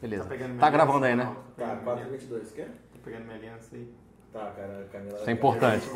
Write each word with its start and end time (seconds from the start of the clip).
Beleza. 0.00 0.24
Tá 0.24 0.36
Tá 0.58 0.70
gravando 0.70 1.04
aí, 1.04 1.16
né? 1.16 1.36
Tá, 1.56 1.76
pegando 1.76 1.84
minha 1.84 1.96
aliança. 1.96 2.24
422, 2.28 2.52
quer? 2.52 2.66
Tá 2.66 2.98
pegando 3.04 3.24
minha 3.24 3.36
aliança 3.36 3.74
aí. 3.74 3.92
Tá, 4.32 4.52
cara, 4.56 4.88
Camila. 4.92 5.18
Isso 5.18 5.30
é 5.30 5.32
importante. 5.32 5.88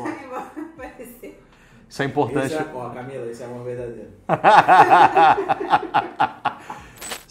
Isso 1.89 2.01
é 2.01 2.05
importante. 2.05 2.45
Esse 2.47 2.55
é, 2.55 2.71
ó, 2.73 2.89
Camila, 2.89 3.25
esse 3.27 3.43
é 3.43 3.45
amor 3.45 3.63
verdadeiro. 3.63 4.11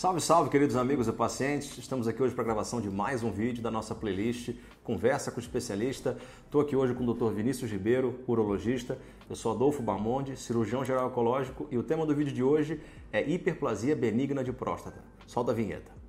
Salve, 0.02 0.20
salve, 0.20 0.50
queridos 0.50 0.74
amigos 0.74 1.06
e 1.06 1.12
pacientes. 1.12 1.78
Estamos 1.78 2.08
aqui 2.08 2.20
hoje 2.20 2.34
para 2.34 2.42
a 2.42 2.44
gravação 2.44 2.80
de 2.80 2.90
mais 2.90 3.22
um 3.22 3.30
vídeo 3.30 3.62
da 3.62 3.70
nossa 3.70 3.94
playlist 3.94 4.52
Conversa 4.82 5.30
com 5.30 5.36
o 5.36 5.40
Especialista. 5.40 6.18
Estou 6.44 6.60
aqui 6.60 6.74
hoje 6.74 6.92
com 6.92 7.04
o 7.04 7.14
Dr. 7.14 7.32
Vinícius 7.32 7.70
Ribeiro, 7.70 8.18
urologista. 8.26 8.98
Eu 9.30 9.36
sou 9.36 9.52
Adolfo 9.52 9.80
Bamonde, 9.80 10.36
cirurgião 10.36 10.84
geral 10.84 11.06
ecológico 11.06 11.68
e 11.70 11.78
o 11.78 11.84
tema 11.84 12.04
do 12.04 12.16
vídeo 12.16 12.32
de 12.32 12.42
hoje 12.42 12.80
é 13.12 13.22
hiperplasia 13.22 13.94
benigna 13.94 14.42
de 14.42 14.52
próstata. 14.52 14.98
Solta 15.24 15.52
a 15.52 15.54
vinheta. 15.54 16.01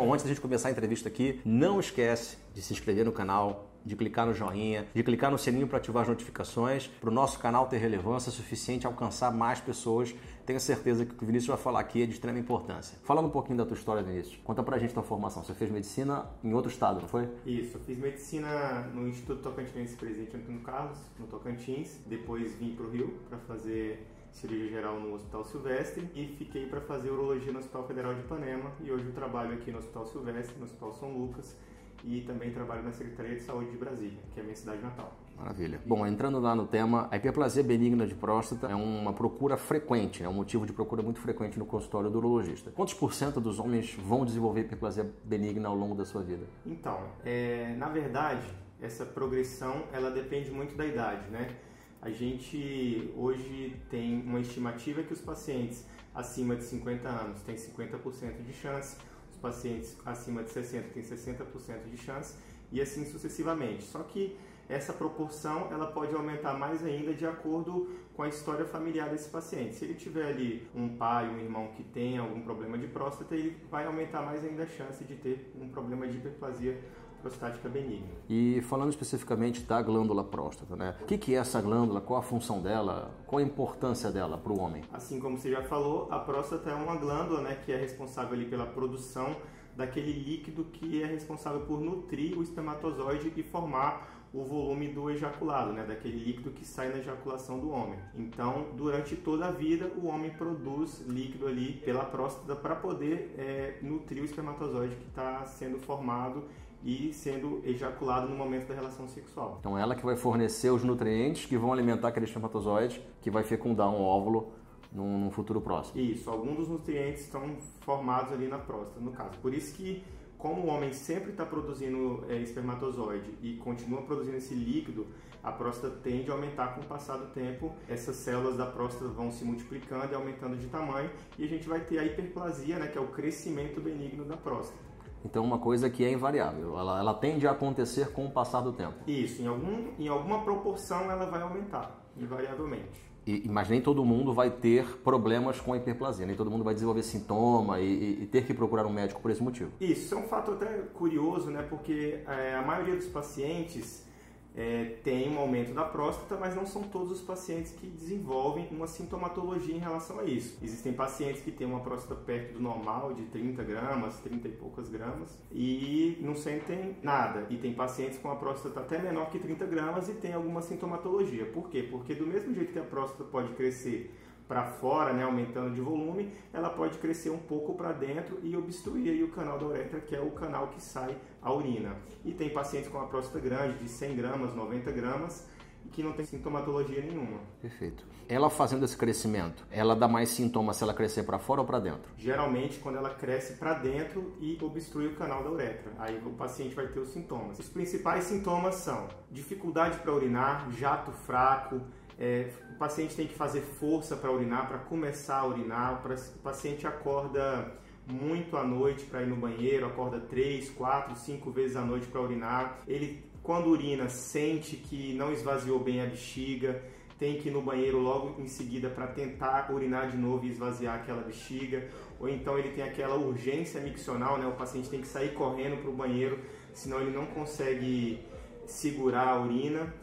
Bom, 0.00 0.14
antes 0.14 0.24
da 0.24 0.30
gente 0.30 0.40
começar 0.40 0.68
a 0.68 0.70
entrevista 0.70 1.10
aqui, 1.10 1.42
não 1.44 1.78
esquece 1.78 2.38
de 2.54 2.62
se 2.62 2.72
inscrever 2.72 3.04
no 3.04 3.12
canal, 3.12 3.68
de 3.84 3.94
clicar 3.94 4.26
no 4.26 4.32
joinha, 4.32 4.86
de 4.94 5.02
clicar 5.02 5.30
no 5.30 5.36
sininho 5.36 5.68
para 5.68 5.76
ativar 5.76 6.04
as 6.04 6.08
notificações, 6.08 6.86
para 6.86 7.10
o 7.10 7.12
nosso 7.12 7.38
canal 7.38 7.66
ter 7.66 7.76
relevância 7.76 8.32
suficiente, 8.32 8.86
alcançar 8.86 9.30
mais 9.30 9.60
pessoas. 9.60 10.14
Tenho 10.46 10.58
certeza 10.58 11.04
que 11.04 11.12
o 11.12 11.16
que 11.18 11.22
o 11.22 11.26
Vinícius 11.26 11.48
vai 11.48 11.58
falar 11.58 11.80
aqui 11.80 12.02
é 12.02 12.06
de 12.06 12.12
extrema 12.12 12.38
importância. 12.38 12.96
Falando 13.02 13.26
um 13.26 13.30
pouquinho 13.30 13.58
da 13.58 13.66
tua 13.66 13.76
história, 13.76 14.02
Vinícius, 14.02 14.40
conta 14.42 14.62
pra 14.62 14.78
gente 14.78 14.94
tua 14.94 15.02
formação. 15.02 15.44
Você 15.44 15.52
fez 15.52 15.70
medicina 15.70 16.24
em 16.42 16.54
outro 16.54 16.70
estado, 16.70 17.02
não 17.02 17.08
foi? 17.08 17.28
Isso, 17.44 17.76
eu 17.76 17.80
fiz 17.82 17.98
medicina 17.98 18.80
no 18.94 19.06
Instituto 19.06 19.42
Tocantinense 19.42 19.96
Presidente 19.96 20.34
Antônio 20.34 20.62
Carlos, 20.62 20.96
no 21.18 21.26
Tocantins. 21.26 21.98
Depois 22.06 22.54
vim 22.54 22.74
para 22.74 22.86
o 22.86 22.90
Rio 22.90 23.18
para 23.28 23.36
fazer 23.40 24.02
cirurgia 24.32 24.68
geral 24.68 24.98
no 24.98 25.14
Hospital 25.14 25.44
Silvestre 25.44 26.08
e 26.14 26.26
fiquei 26.38 26.66
para 26.66 26.80
fazer 26.80 27.10
urologia 27.10 27.52
no 27.52 27.58
Hospital 27.58 27.86
Federal 27.86 28.14
de 28.14 28.20
Ipanema. 28.20 28.72
E 28.80 28.90
hoje 28.90 29.06
eu 29.06 29.12
trabalho 29.12 29.54
aqui 29.54 29.70
no 29.70 29.78
Hospital 29.78 30.06
Silvestre, 30.06 30.54
no 30.58 30.64
Hospital 30.64 30.92
São 30.92 31.12
Lucas 31.12 31.56
e 32.04 32.22
também 32.22 32.50
trabalho 32.50 32.82
na 32.82 32.92
Secretaria 32.92 33.34
de 33.34 33.42
Saúde 33.42 33.70
de 33.70 33.76
Brasília, 33.76 34.18
que 34.32 34.40
é 34.40 34.42
a 34.42 34.44
minha 34.44 34.56
cidade 34.56 34.80
natal. 34.82 35.12
Maravilha. 35.36 35.80
Bom, 35.86 36.06
entrando 36.06 36.38
lá 36.38 36.54
no 36.54 36.66
tema, 36.66 37.08
a 37.10 37.16
hiperplasia 37.16 37.62
benigna 37.62 38.06
de 38.06 38.14
próstata 38.14 38.66
é 38.66 38.74
uma 38.74 39.12
procura 39.12 39.56
frequente, 39.56 40.22
é 40.22 40.28
um 40.28 40.34
motivo 40.34 40.66
de 40.66 40.72
procura 40.72 41.02
muito 41.02 41.18
frequente 41.18 41.58
no 41.58 41.64
consultório 41.64 42.10
do 42.10 42.18
urologista. 42.18 42.70
Quantos 42.70 42.94
por 42.94 43.14
cento 43.14 43.40
dos 43.40 43.58
homens 43.58 43.94
vão 43.94 44.24
desenvolver 44.24 44.62
hiperplasia 44.62 45.10
benigna 45.24 45.68
ao 45.68 45.74
longo 45.74 45.94
da 45.94 46.04
sua 46.04 46.22
vida? 46.22 46.44
Então, 46.66 46.98
é, 47.24 47.74
na 47.78 47.88
verdade, 47.88 48.46
essa 48.80 49.04
progressão 49.04 49.84
ela 49.92 50.10
depende 50.10 50.50
muito 50.50 50.74
da 50.76 50.84
idade, 50.86 51.30
né? 51.30 51.56
A 52.02 52.10
gente 52.10 53.12
hoje 53.14 53.76
tem 53.90 54.22
uma 54.22 54.40
estimativa 54.40 55.02
que 55.02 55.12
os 55.12 55.20
pacientes 55.20 55.84
acima 56.14 56.56
de 56.56 56.64
50 56.64 57.06
anos 57.06 57.42
têm 57.42 57.54
50% 57.54 58.42
de 58.42 58.52
chance, 58.54 58.96
os 59.30 59.36
pacientes 59.36 59.96
acima 60.06 60.42
de 60.42 60.50
60 60.50 60.88
têm 60.88 61.02
60% 61.02 61.90
de 61.90 61.96
chance 61.98 62.36
e 62.72 62.80
assim 62.80 63.04
sucessivamente. 63.04 63.84
Só 63.84 64.02
que 64.02 64.34
essa 64.66 64.92
proporção 64.92 65.68
ela 65.70 65.88
pode 65.88 66.14
aumentar 66.14 66.54
mais 66.54 66.82
ainda 66.84 67.12
de 67.12 67.26
acordo 67.26 67.90
com 68.14 68.22
a 68.22 68.28
história 68.28 68.64
familiar 68.64 69.10
desse 69.10 69.28
paciente. 69.28 69.74
Se 69.74 69.84
ele 69.84 69.94
tiver 69.94 70.26
ali 70.26 70.66
um 70.74 70.96
pai, 70.96 71.28
um 71.28 71.38
irmão 71.38 71.72
que 71.76 71.82
tem 71.82 72.16
algum 72.16 72.40
problema 72.40 72.78
de 72.78 72.86
próstata, 72.86 73.34
ele 73.34 73.56
vai 73.70 73.84
aumentar 73.84 74.22
mais 74.22 74.44
ainda 74.44 74.62
a 74.62 74.66
chance 74.66 75.04
de 75.04 75.16
ter 75.16 75.52
um 75.60 75.68
problema 75.68 76.06
de 76.06 76.16
hiperplasia 76.16 76.80
prostática 77.20 77.68
benigna. 77.68 78.08
E 78.28 78.60
falando 78.62 78.90
especificamente 78.90 79.62
da 79.62 79.80
glândula 79.82 80.24
próstata, 80.24 80.76
né? 80.76 80.94
O 81.00 81.04
que, 81.04 81.18
que 81.18 81.34
é 81.34 81.38
essa 81.38 81.60
glândula? 81.60 82.00
Qual 82.00 82.18
a 82.18 82.22
função 82.22 82.60
dela? 82.60 83.10
Qual 83.26 83.38
a 83.38 83.42
importância 83.42 84.10
dela 84.10 84.36
para 84.38 84.52
o 84.52 84.58
homem? 84.58 84.82
Assim 84.92 85.20
como 85.20 85.38
você 85.38 85.50
já 85.50 85.62
falou, 85.62 86.08
a 86.10 86.18
próstata 86.18 86.70
é 86.70 86.74
uma 86.74 86.96
glândula 86.96 87.40
né, 87.42 87.58
que 87.64 87.72
é 87.72 87.76
responsável 87.76 88.32
ali 88.32 88.46
pela 88.46 88.66
produção 88.66 89.36
daquele 89.76 90.12
líquido 90.12 90.64
que 90.64 91.02
é 91.02 91.06
responsável 91.06 91.60
por 91.60 91.80
nutrir 91.80 92.36
o 92.38 92.42
espermatozoide 92.42 93.32
e 93.36 93.42
formar 93.42 94.20
o 94.32 94.44
volume 94.44 94.88
do 94.88 95.10
ejaculado, 95.10 95.72
né, 95.72 95.84
daquele 95.84 96.18
líquido 96.18 96.50
que 96.50 96.64
sai 96.64 96.88
na 96.90 96.98
ejaculação 96.98 97.58
do 97.58 97.70
homem. 97.70 97.98
Então, 98.14 98.68
durante 98.76 99.16
toda 99.16 99.46
a 99.46 99.50
vida, 99.50 99.90
o 99.96 100.06
homem 100.06 100.30
produz 100.30 101.04
líquido 101.06 101.48
ali 101.48 101.80
pela 101.84 102.04
próstata 102.04 102.54
para 102.54 102.76
poder 102.76 103.34
é, 103.36 103.78
nutrir 103.82 104.22
o 104.22 104.24
espermatozoide 104.24 104.94
que 104.94 105.08
está 105.08 105.44
sendo 105.46 105.78
formado 105.78 106.44
e 106.84 107.12
sendo 107.12 107.60
ejaculado 107.64 108.28
no 108.28 108.36
momento 108.36 108.68
da 108.68 108.74
relação 108.74 109.06
sexual. 109.08 109.58
Então, 109.60 109.76
ela 109.76 109.94
que 109.94 110.04
vai 110.04 110.16
fornecer 110.16 110.70
os 110.70 110.82
nutrientes 110.82 111.46
que 111.46 111.56
vão 111.56 111.72
alimentar 111.72 112.08
aquele 112.08 112.26
espermatozoide 112.26 113.02
que 113.20 113.30
vai 113.30 113.42
fecundar 113.42 113.90
um 113.90 114.02
óvulo 114.02 114.52
num, 114.92 115.18
num 115.18 115.30
futuro 115.30 115.60
próximo. 115.60 116.00
Isso, 116.00 116.30
alguns 116.30 116.56
dos 116.56 116.68
nutrientes 116.68 117.22
estão 117.22 117.56
formados 117.80 118.32
ali 118.32 118.48
na 118.48 118.58
próstata, 118.58 119.00
no 119.00 119.12
caso. 119.12 119.38
Por 119.40 119.52
isso 119.54 119.74
que 119.74 120.02
como 120.40 120.62
o 120.62 120.66
homem 120.68 120.90
sempre 120.92 121.32
está 121.32 121.44
produzindo 121.44 122.24
é, 122.26 122.36
espermatozoide 122.36 123.30
e 123.42 123.56
continua 123.56 124.00
produzindo 124.00 124.38
esse 124.38 124.54
líquido, 124.54 125.06
a 125.42 125.52
próstata 125.52 125.94
tende 126.02 126.30
a 126.30 126.34
aumentar 126.34 126.74
com 126.74 126.80
o 126.80 126.84
passar 126.84 127.18
do 127.18 127.26
tempo. 127.26 127.74
Essas 127.86 128.16
células 128.16 128.56
da 128.56 128.64
próstata 128.64 129.08
vão 129.08 129.30
se 129.30 129.44
multiplicando 129.44 130.12
e 130.12 130.14
aumentando 130.14 130.56
de 130.56 130.66
tamanho 130.66 131.10
e 131.38 131.44
a 131.44 131.46
gente 131.46 131.68
vai 131.68 131.80
ter 131.80 131.98
a 131.98 132.04
hiperplasia, 132.04 132.78
né, 132.78 132.86
que 132.86 132.96
é 132.96 133.00
o 133.00 133.08
crescimento 133.08 133.82
benigno 133.82 134.24
da 134.24 134.36
próstata. 134.36 134.89
Então, 135.24 135.44
uma 135.44 135.58
coisa 135.58 135.90
que 135.90 136.04
é 136.04 136.12
invariável, 136.12 136.78
ela, 136.78 136.98
ela 136.98 137.14
tende 137.14 137.46
a 137.46 137.50
acontecer 137.50 138.12
com 138.12 138.26
o 138.26 138.30
passar 138.30 138.60
do 138.60 138.72
tempo. 138.72 138.94
Isso, 139.06 139.42
em, 139.42 139.46
algum, 139.46 139.88
em 139.98 140.08
alguma 140.08 140.42
proporção 140.42 141.10
ela 141.10 141.26
vai 141.26 141.42
aumentar, 141.42 142.02
invariavelmente. 142.16 143.10
E, 143.26 143.46
mas 143.48 143.68
nem 143.68 143.80
todo 143.80 144.04
mundo 144.04 144.32
vai 144.32 144.50
ter 144.50 144.84
problemas 145.04 145.60
com 145.60 145.72
a 145.72 145.76
hiperplasia, 145.76 146.24
nem 146.24 146.34
todo 146.34 146.50
mundo 146.50 146.64
vai 146.64 146.72
desenvolver 146.72 147.02
sintoma 147.02 147.78
e, 147.78 148.22
e, 148.22 148.26
ter 148.26 148.46
que 148.46 148.54
procurar 148.54 148.86
um 148.86 148.92
médico 148.92 149.20
por 149.20 149.30
esse 149.30 149.42
motivo. 149.42 149.70
Isso 149.80 150.14
é 150.14 150.18
um 150.18 150.22
fato 150.22 150.52
até 150.52 150.66
curioso, 150.94 151.50
né? 151.50 151.62
Porque 151.68 152.20
é, 152.26 152.54
a 152.54 152.62
maioria 152.62 152.96
dos 152.96 153.06
pacientes 153.06 154.08
é, 154.56 154.96
tem 155.04 155.30
um 155.30 155.38
aumento 155.38 155.72
da 155.72 155.84
próstata, 155.84 156.36
mas 156.36 156.54
não 156.54 156.66
são 156.66 156.82
todos 156.82 157.12
os 157.12 157.20
pacientes 157.20 157.72
que 157.72 157.86
desenvolvem 157.86 158.68
uma 158.70 158.86
sintomatologia 158.86 159.74
em 159.74 159.78
relação 159.78 160.18
a 160.18 160.24
isso. 160.24 160.58
Existem 160.62 160.92
pacientes 160.92 161.42
que 161.42 161.50
têm 161.50 161.66
uma 161.66 161.80
próstata 161.80 162.14
perto 162.14 162.54
do 162.54 162.60
normal, 162.60 163.14
de 163.14 163.22
30 163.24 163.62
gramas, 163.62 164.18
30 164.20 164.48
e 164.48 164.52
poucas 164.52 164.88
gramas, 164.88 165.38
e 165.52 166.18
não 166.20 166.34
sentem 166.34 166.96
nada. 167.02 167.46
E 167.48 167.56
tem 167.56 167.72
pacientes 167.72 168.18
com 168.18 168.30
a 168.30 168.36
próstata 168.36 168.80
até 168.80 168.98
menor 168.98 169.30
que 169.30 169.38
30 169.38 169.64
gramas 169.66 170.08
e 170.08 170.14
tem 170.14 170.32
alguma 170.32 170.62
sintomatologia. 170.62 171.46
Por 171.46 171.68
quê? 171.68 171.86
Porque 171.88 172.14
do 172.14 172.26
mesmo 172.26 172.54
jeito 172.54 172.72
que 172.72 172.78
a 172.78 172.84
próstata 172.84 173.24
pode 173.24 173.52
crescer 173.54 174.14
para 174.50 174.64
fora, 174.64 175.12
né, 175.12 175.22
aumentando 175.22 175.72
de 175.72 175.80
volume, 175.80 176.28
ela 176.52 176.68
pode 176.68 176.98
crescer 176.98 177.30
um 177.30 177.38
pouco 177.38 177.74
para 177.74 177.92
dentro 177.92 178.40
e 178.42 178.56
obstruir 178.56 179.12
aí 179.12 179.22
o 179.22 179.30
canal 179.30 179.56
da 179.60 179.64
uretra, 179.64 180.00
que 180.00 180.12
é 180.12 180.20
o 180.20 180.32
canal 180.32 180.66
que 180.66 180.82
sai 180.82 181.16
a 181.40 181.52
urina. 181.52 181.94
E 182.24 182.32
tem 182.32 182.50
pacientes 182.50 182.90
com 182.90 182.98
a 182.98 183.06
próstata 183.06 183.38
grande, 183.38 183.78
de 183.78 183.88
100 183.88 184.16
gramas, 184.16 184.52
90 184.52 184.90
gramas, 184.90 185.46
que 185.92 186.02
não 186.02 186.12
tem 186.12 186.24
sintomatologia 186.24 187.00
nenhuma. 187.00 187.38
Perfeito. 187.62 188.04
Ela 188.28 188.50
fazendo 188.50 188.84
esse 188.84 188.96
crescimento, 188.96 189.64
ela 189.70 189.94
dá 189.94 190.08
mais 190.08 190.30
sintomas 190.30 190.76
se 190.76 190.82
ela 190.82 190.94
crescer 190.94 191.22
para 191.22 191.38
fora 191.38 191.60
ou 191.60 191.66
para 191.66 191.78
dentro? 191.78 192.12
Geralmente, 192.16 192.80
quando 192.80 192.96
ela 192.96 193.10
cresce 193.10 193.52
para 193.52 193.74
dentro 193.74 194.34
e 194.40 194.58
obstrui 194.60 195.06
o 195.06 195.14
canal 195.14 195.44
da 195.44 195.50
uretra, 195.50 195.92
aí 195.96 196.20
o 196.26 196.30
paciente 196.30 196.74
vai 196.74 196.88
ter 196.88 196.98
os 196.98 197.10
sintomas. 197.10 197.56
Os 197.60 197.68
principais 197.68 198.24
sintomas 198.24 198.74
são 198.76 199.06
dificuldade 199.30 199.98
para 199.98 200.12
urinar, 200.12 200.68
jato 200.72 201.12
fraco, 201.12 201.80
é, 202.20 202.50
o 202.74 202.74
paciente 202.74 203.16
tem 203.16 203.26
que 203.26 203.34
fazer 203.34 203.62
força 203.62 204.14
para 204.14 204.30
urinar, 204.30 204.68
para 204.68 204.76
começar 204.76 205.38
a 205.38 205.46
urinar. 205.46 206.02
O 206.04 206.38
paciente 206.40 206.86
acorda 206.86 207.72
muito 208.06 208.58
à 208.58 208.62
noite 208.62 209.06
para 209.06 209.22
ir 209.22 209.26
no 209.26 209.36
banheiro, 209.36 209.86
acorda 209.86 210.20
três, 210.20 210.68
quatro, 210.68 211.16
cinco 211.16 211.50
vezes 211.50 211.76
à 211.76 211.80
noite 211.80 212.06
para 212.08 212.20
urinar. 212.20 212.80
Ele, 212.86 213.24
quando 213.42 213.68
urina, 213.68 214.10
sente 214.10 214.76
que 214.76 215.14
não 215.14 215.32
esvaziou 215.32 215.78
bem 215.78 216.02
a 216.02 216.06
bexiga, 216.06 216.82
tem 217.18 217.38
que 217.38 217.48
ir 217.48 217.52
no 217.52 217.62
banheiro 217.62 217.98
logo 217.98 218.38
em 218.38 218.48
seguida 218.48 218.90
para 218.90 219.06
tentar 219.06 219.72
urinar 219.72 220.10
de 220.10 220.18
novo 220.18 220.44
e 220.44 220.50
esvaziar 220.50 220.96
aquela 220.96 221.22
bexiga. 221.22 221.88
Ou 222.18 222.28
então 222.28 222.58
ele 222.58 222.70
tem 222.72 222.84
aquela 222.84 223.16
urgência 223.16 223.80
miccional, 223.80 224.36
né? 224.36 224.46
o 224.46 224.52
paciente 224.52 224.90
tem 224.90 225.00
que 225.00 225.08
sair 225.08 225.32
correndo 225.32 225.80
para 225.80 225.90
o 225.90 225.94
banheiro, 225.94 226.38
senão 226.74 227.00
ele 227.00 227.10
não 227.10 227.24
consegue 227.24 228.20
segurar 228.66 229.28
a 229.28 229.40
urina. 229.40 229.94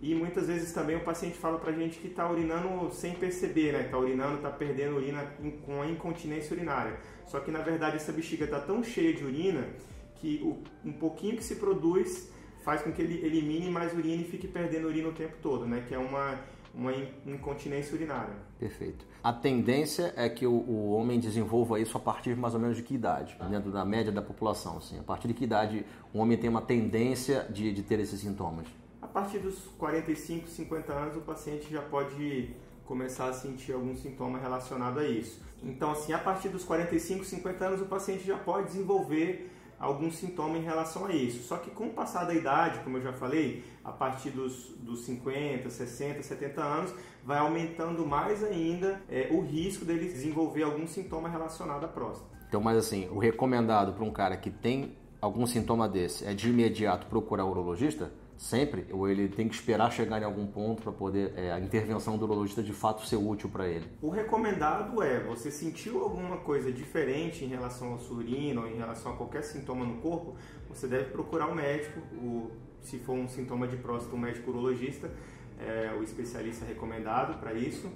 E 0.00 0.14
muitas 0.14 0.46
vezes 0.46 0.72
também 0.72 0.96
o 0.96 1.04
paciente 1.04 1.38
fala 1.38 1.58
pra 1.58 1.72
gente 1.72 1.98
que 1.98 2.08
está 2.08 2.30
urinando 2.30 2.92
sem 2.92 3.14
perceber, 3.14 3.72
né? 3.72 3.84
Está 3.86 3.98
urinando, 3.98 4.36
está 4.36 4.50
perdendo 4.50 4.96
urina 4.96 5.24
com 5.64 5.80
a 5.80 5.86
incontinência 5.86 6.54
urinária. 6.54 6.98
Só 7.26 7.40
que 7.40 7.50
na 7.50 7.60
verdade 7.60 7.96
essa 7.96 8.12
bexiga 8.12 8.44
está 8.44 8.60
tão 8.60 8.84
cheia 8.84 9.14
de 9.14 9.24
urina 9.24 9.66
que 10.16 10.40
o, 10.42 10.62
um 10.86 10.92
pouquinho 10.92 11.36
que 11.36 11.44
se 11.44 11.56
produz 11.56 12.30
faz 12.62 12.82
com 12.82 12.92
que 12.92 13.00
ele 13.00 13.24
elimine 13.24 13.70
mais 13.70 13.92
urina 13.94 14.22
e 14.22 14.24
fique 14.24 14.46
perdendo 14.46 14.88
urina 14.88 15.08
o 15.08 15.12
tempo 15.12 15.36
todo, 15.40 15.66
né? 15.66 15.84
Que 15.88 15.94
é 15.94 15.98
uma, 15.98 16.38
uma 16.74 16.92
incontinência 17.24 17.94
urinária. 17.94 18.34
Perfeito. 18.58 19.06
A 19.22 19.32
tendência 19.32 20.12
é 20.14 20.28
que 20.28 20.46
o, 20.46 20.52
o, 20.52 20.92
homem 20.92 21.18
desenvolva 21.18 21.80
isso 21.80 21.96
a 21.96 22.00
partir 22.00 22.36
mais 22.36 22.54
ou 22.54 22.60
menos 22.60 22.76
de 22.76 22.82
que 22.82 22.94
idade? 22.94 23.36
Dentro 23.50 23.70
da 23.70 23.84
média 23.84 24.12
da 24.12 24.22
população, 24.22 24.76
assim. 24.76 24.98
A 24.98 25.02
partir 25.02 25.28
de 25.28 25.34
que 25.34 25.44
idade 25.44 25.86
o 26.12 26.18
homem 26.18 26.36
tem 26.36 26.50
uma 26.50 26.62
tendência 26.62 27.46
de, 27.50 27.72
de 27.72 27.82
ter 27.82 27.98
esses 27.98 28.20
sintomas? 28.20 28.66
A 29.16 29.20
partir 29.22 29.38
dos 29.38 29.60
45, 29.78 30.46
50 30.46 30.92
anos, 30.92 31.16
o 31.16 31.22
paciente 31.22 31.72
já 31.72 31.80
pode 31.80 32.50
começar 32.84 33.30
a 33.30 33.32
sentir 33.32 33.72
algum 33.72 33.96
sintoma 33.96 34.38
relacionado 34.38 35.00
a 35.00 35.08
isso. 35.08 35.40
Então, 35.62 35.92
assim, 35.92 36.12
a 36.12 36.18
partir 36.18 36.50
dos 36.50 36.64
45, 36.64 37.24
50 37.24 37.64
anos, 37.64 37.80
o 37.80 37.86
paciente 37.86 38.26
já 38.26 38.36
pode 38.36 38.66
desenvolver 38.66 39.50
algum 39.80 40.10
sintoma 40.10 40.58
em 40.58 40.62
relação 40.62 41.06
a 41.06 41.14
isso. 41.14 41.44
Só 41.44 41.56
que 41.56 41.70
com 41.70 41.86
o 41.86 41.90
passar 41.94 42.26
da 42.26 42.34
idade, 42.34 42.80
como 42.80 42.98
eu 42.98 43.02
já 43.02 43.14
falei, 43.14 43.64
a 43.82 43.90
partir 43.90 44.28
dos, 44.28 44.74
dos 44.80 45.06
50, 45.06 45.70
60, 45.70 46.22
70 46.22 46.62
anos, 46.62 46.94
vai 47.24 47.38
aumentando 47.38 48.04
mais 48.04 48.44
ainda 48.44 49.00
é, 49.08 49.28
o 49.30 49.40
risco 49.40 49.86
dele 49.86 50.12
desenvolver 50.12 50.64
algum 50.64 50.86
sintoma 50.86 51.26
relacionado 51.26 51.84
à 51.84 51.88
próstata. 51.88 52.36
Então, 52.46 52.60
mas 52.60 52.76
assim, 52.76 53.08
o 53.08 53.18
recomendado 53.18 53.94
para 53.94 54.04
um 54.04 54.12
cara 54.12 54.36
que 54.36 54.50
tem 54.50 54.94
algum 55.22 55.46
sintoma 55.46 55.88
desse 55.88 56.26
é 56.26 56.34
de 56.34 56.50
imediato 56.50 57.06
procurar 57.06 57.46
o 57.46 57.50
urologista? 57.50 58.12
Sempre? 58.36 58.86
Ou 58.90 59.08
ele 59.08 59.28
tem 59.28 59.48
que 59.48 59.54
esperar 59.54 59.90
chegar 59.90 60.20
em 60.20 60.24
algum 60.24 60.46
ponto 60.46 60.82
para 60.82 60.92
poder 60.92 61.32
é, 61.36 61.52
a 61.52 61.58
intervenção 61.58 62.18
do 62.18 62.24
urologista 62.24 62.62
de 62.62 62.72
fato 62.72 63.04
ser 63.06 63.16
útil 63.16 63.48
para 63.48 63.66
ele? 63.66 63.86
O 64.02 64.10
recomendado 64.10 65.02
é, 65.02 65.20
você 65.20 65.50
sentiu 65.50 66.02
alguma 66.02 66.36
coisa 66.38 66.70
diferente 66.70 67.44
em 67.44 67.48
relação 67.48 67.92
ao 67.92 67.98
sua 67.98 68.18
urina 68.18 68.60
ou 68.60 68.68
em 68.68 68.76
relação 68.76 69.12
a 69.12 69.16
qualquer 69.16 69.42
sintoma 69.42 69.84
no 69.84 69.96
corpo, 69.96 70.36
você 70.68 70.86
deve 70.86 71.10
procurar 71.10 71.46
um 71.46 71.54
médico, 71.54 72.00
o, 72.16 72.50
se 72.82 72.98
for 72.98 73.14
um 73.14 73.28
sintoma 73.28 73.66
de 73.66 73.76
próstata, 73.76 74.14
um 74.14 74.18
médico 74.18 74.50
urologista, 74.50 75.10
é 75.58 75.94
o 75.98 76.02
especialista 76.02 76.64
recomendado 76.66 77.40
para 77.40 77.54
isso. 77.54 77.90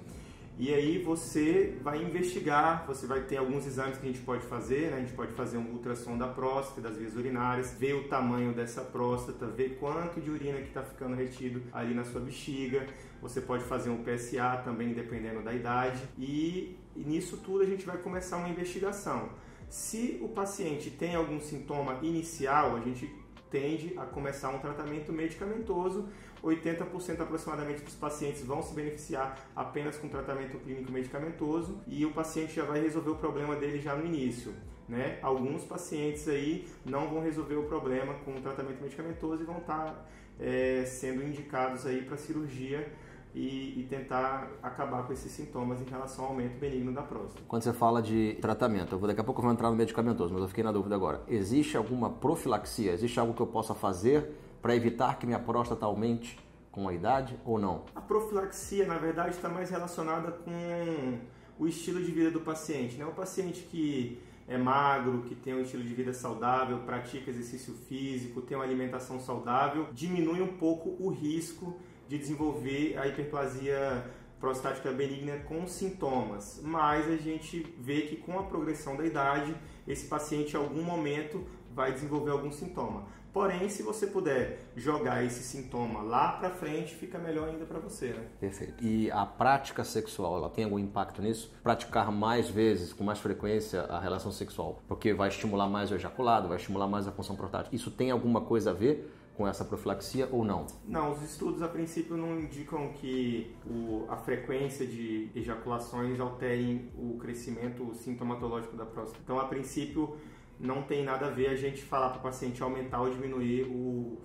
E 0.59 0.73
aí 0.73 1.01
você 1.01 1.77
vai 1.81 2.03
investigar, 2.03 2.85
você 2.85 3.07
vai 3.07 3.21
ter 3.21 3.37
alguns 3.37 3.65
exames 3.65 3.97
que 3.97 4.03
a 4.05 4.11
gente 4.11 4.21
pode 4.21 4.45
fazer, 4.45 4.91
né? 4.91 4.97
a 4.97 4.99
gente 4.99 5.13
pode 5.13 5.31
fazer 5.31 5.57
um 5.57 5.71
ultrassom 5.71 6.17
da 6.17 6.27
próstata, 6.27 6.81
das 6.81 6.97
vias 6.97 7.15
urinárias, 7.15 7.73
ver 7.73 7.93
o 7.95 8.07
tamanho 8.07 8.53
dessa 8.53 8.81
próstata, 8.81 9.47
ver 9.47 9.77
quanto 9.79 10.21
de 10.21 10.29
urina 10.29 10.59
que 10.59 10.67
está 10.67 10.83
ficando 10.83 11.15
retido 11.15 11.63
ali 11.73 11.93
na 11.93 12.03
sua 12.03 12.21
bexiga. 12.21 12.85
Você 13.21 13.41
pode 13.41 13.63
fazer 13.63 13.89
um 13.89 14.03
PSA 14.03 14.61
também, 14.63 14.93
dependendo 14.93 15.41
da 15.41 15.53
idade. 15.53 16.01
E, 16.17 16.77
e 16.95 17.03
nisso 17.03 17.37
tudo 17.37 17.63
a 17.63 17.65
gente 17.65 17.85
vai 17.85 17.97
começar 17.97 18.37
uma 18.37 18.49
investigação. 18.49 19.29
Se 19.69 20.19
o 20.21 20.27
paciente 20.27 20.91
tem 20.91 21.15
algum 21.15 21.39
sintoma 21.39 21.97
inicial, 22.01 22.75
a 22.75 22.81
gente 22.81 23.09
tende 23.49 23.93
a 23.97 24.05
começar 24.05 24.49
um 24.49 24.59
tratamento 24.59 25.11
medicamentoso 25.11 26.07
80% 26.43 27.21
aproximadamente 27.21 27.83
dos 27.83 27.95
pacientes 27.95 28.43
vão 28.43 28.61
se 28.61 28.73
beneficiar 28.73 29.37
apenas 29.55 29.97
com 29.97 30.07
tratamento 30.07 30.57
clínico 30.57 30.91
medicamentoso 30.91 31.79
e 31.87 32.05
o 32.05 32.11
paciente 32.11 32.53
já 32.53 32.63
vai 32.63 32.81
resolver 32.81 33.11
o 33.11 33.15
problema 33.15 33.55
dele 33.55 33.79
já 33.79 33.95
no 33.95 34.05
início. 34.05 34.53
Né? 34.89 35.19
Alguns 35.21 35.63
pacientes 35.63 36.27
aí 36.27 36.67
não 36.85 37.07
vão 37.07 37.21
resolver 37.21 37.55
o 37.55 37.63
problema 37.63 38.13
com 38.25 38.35
o 38.35 38.41
tratamento 38.41 38.81
medicamentoso 38.81 39.43
e 39.43 39.45
vão 39.45 39.59
estar 39.59 40.09
é, 40.39 40.83
sendo 40.85 41.23
indicados 41.23 41.85
aí 41.85 42.01
para 42.01 42.17
cirurgia 42.17 42.91
e, 43.33 43.79
e, 43.79 43.87
tentar 43.89 44.51
acabar 44.61 45.03
com 45.03 45.13
esses 45.13 45.31
sintomas 45.31 45.79
em 45.79 45.85
relação 45.85 46.25
ao 46.25 46.31
aumento 46.31 46.59
benigno 46.59 46.91
da 46.91 47.01
próstata. 47.01 47.41
Quando 47.47 47.63
você 47.63 47.71
fala 47.71 48.01
de 48.01 48.37
tratamento, 48.41 48.93
eu 48.93 48.99
vou, 48.99 49.07
daqui 49.07 49.21
a 49.21 49.23
pouco 49.23 49.39
eu 49.39 49.43
vou 49.43 49.53
entrar 49.53 49.69
no 49.69 49.77
medicamentoso, 49.77 50.33
mas 50.33 50.41
eu 50.41 50.49
fiquei 50.49 50.63
na 50.63 50.71
dúvida 50.73 50.95
agora. 50.95 51.21
Existe 51.29 51.77
alguma 51.77 52.09
profilaxia? 52.09 52.91
Existe 52.91 53.17
algo 53.19 53.33
que 53.33 53.41
eu 53.41 53.47
possa 53.47 53.73
fazer 53.73 54.31
para 54.61 54.75
evitar 54.75 55.17
que 55.17 55.25
minha 55.25 55.39
próstata 55.39 55.85
aumente 55.85 56.37
com 56.71 56.87
a 56.87 56.93
idade 56.93 57.37
ou 57.45 57.59
não? 57.59 57.83
A 57.95 58.01
profilaxia, 58.01 58.85
na 58.85 58.97
verdade, 58.97 59.31
está 59.31 59.49
mais 59.49 59.69
relacionada 59.69 60.31
com 60.31 61.19
o 61.59 61.67
estilo 61.67 62.01
de 62.01 62.11
vida 62.11 62.31
do 62.31 62.41
paciente. 62.41 62.95
Né? 62.97 63.05
O 63.05 63.11
paciente 63.11 63.61
que 63.63 64.21
é 64.47 64.57
magro, 64.57 65.23
que 65.23 65.35
tem 65.35 65.53
um 65.53 65.61
estilo 65.61 65.83
de 65.83 65.93
vida 65.93 66.13
saudável, 66.13 66.79
pratica 66.79 67.29
exercício 67.29 67.73
físico, 67.73 68.41
tem 68.41 68.57
uma 68.57 68.63
alimentação 68.63 69.19
saudável, 69.19 69.87
diminui 69.93 70.41
um 70.41 70.57
pouco 70.57 70.95
o 70.99 71.09
risco 71.09 71.77
de 72.07 72.17
desenvolver 72.17 72.97
a 72.97 73.07
hiperplasia 73.07 74.03
prostática 74.39 74.91
benigna 74.91 75.37
com 75.47 75.67
sintomas, 75.67 76.59
mas 76.63 77.07
a 77.07 77.15
gente 77.15 77.61
vê 77.77 78.01
que 78.01 78.15
com 78.17 78.39
a 78.39 78.43
progressão 78.43 78.97
da 78.97 79.05
idade, 79.05 79.55
esse 79.87 80.07
paciente 80.07 80.55
em 80.55 80.59
algum 80.59 80.81
momento 80.81 81.45
vai 81.73 81.93
desenvolver 81.93 82.31
algum 82.31 82.51
sintoma. 82.51 83.05
Porém, 83.33 83.69
se 83.69 83.81
você 83.81 84.07
puder 84.07 84.59
jogar 84.75 85.23
esse 85.23 85.41
sintoma 85.43 86.01
lá 86.01 86.33
para 86.33 86.49
frente, 86.49 86.93
fica 86.95 87.17
melhor 87.17 87.49
ainda 87.49 87.65
para 87.65 87.79
você, 87.79 88.09
né? 88.09 88.25
Perfeito. 88.39 88.83
E 88.83 89.09
a 89.11 89.25
prática 89.25 89.83
sexual, 89.83 90.37
ela 90.37 90.49
tem 90.49 90.65
algum 90.65 90.79
impacto 90.79 91.21
nisso? 91.21 91.51
Praticar 91.63 92.11
mais 92.11 92.49
vezes, 92.49 92.91
com 92.91 93.03
mais 93.03 93.19
frequência, 93.19 93.83
a 93.83 93.99
relação 93.99 94.31
sexual, 94.31 94.81
porque 94.87 95.13
vai 95.13 95.29
estimular 95.29 95.69
mais 95.69 95.91
o 95.91 95.95
ejaculado, 95.95 96.47
vai 96.47 96.57
estimular 96.57 96.87
mais 96.87 97.07
a 97.07 97.11
função 97.11 97.35
prostática. 97.35 97.75
Isso 97.75 97.89
tem 97.91 98.11
alguma 98.11 98.41
coisa 98.41 98.71
a 98.71 98.73
ver 98.73 99.09
com 99.35 99.47
essa 99.47 99.63
profilaxia 99.63 100.27
ou 100.31 100.43
não? 100.43 100.67
Não, 100.85 101.11
os 101.11 101.21
estudos 101.23 101.61
a 101.61 101.67
princípio 101.67 102.17
não 102.17 102.39
indicam 102.39 102.89
que 102.93 103.55
o, 103.65 104.05
a 104.09 104.17
frequência 104.17 104.85
de 104.85 105.29
ejaculações 105.33 106.19
alterem 106.19 106.91
o 106.97 107.17
crescimento 107.17 107.93
sintomatológico 107.95 108.75
da 108.75 108.85
próstata. 108.85 109.19
Então, 109.23 109.39
a 109.39 109.45
princípio, 109.45 110.15
não 110.61 110.83
tem 110.83 111.03
nada 111.03 111.27
a 111.27 111.29
ver 111.29 111.47
a 111.47 111.55
gente 111.55 111.81
falar 111.81 112.09
para 112.09 112.19
o 112.19 112.21
paciente 112.21 112.61
aumentar 112.61 113.01
ou 113.01 113.09
diminuir 113.09 113.63
o, 113.63 114.17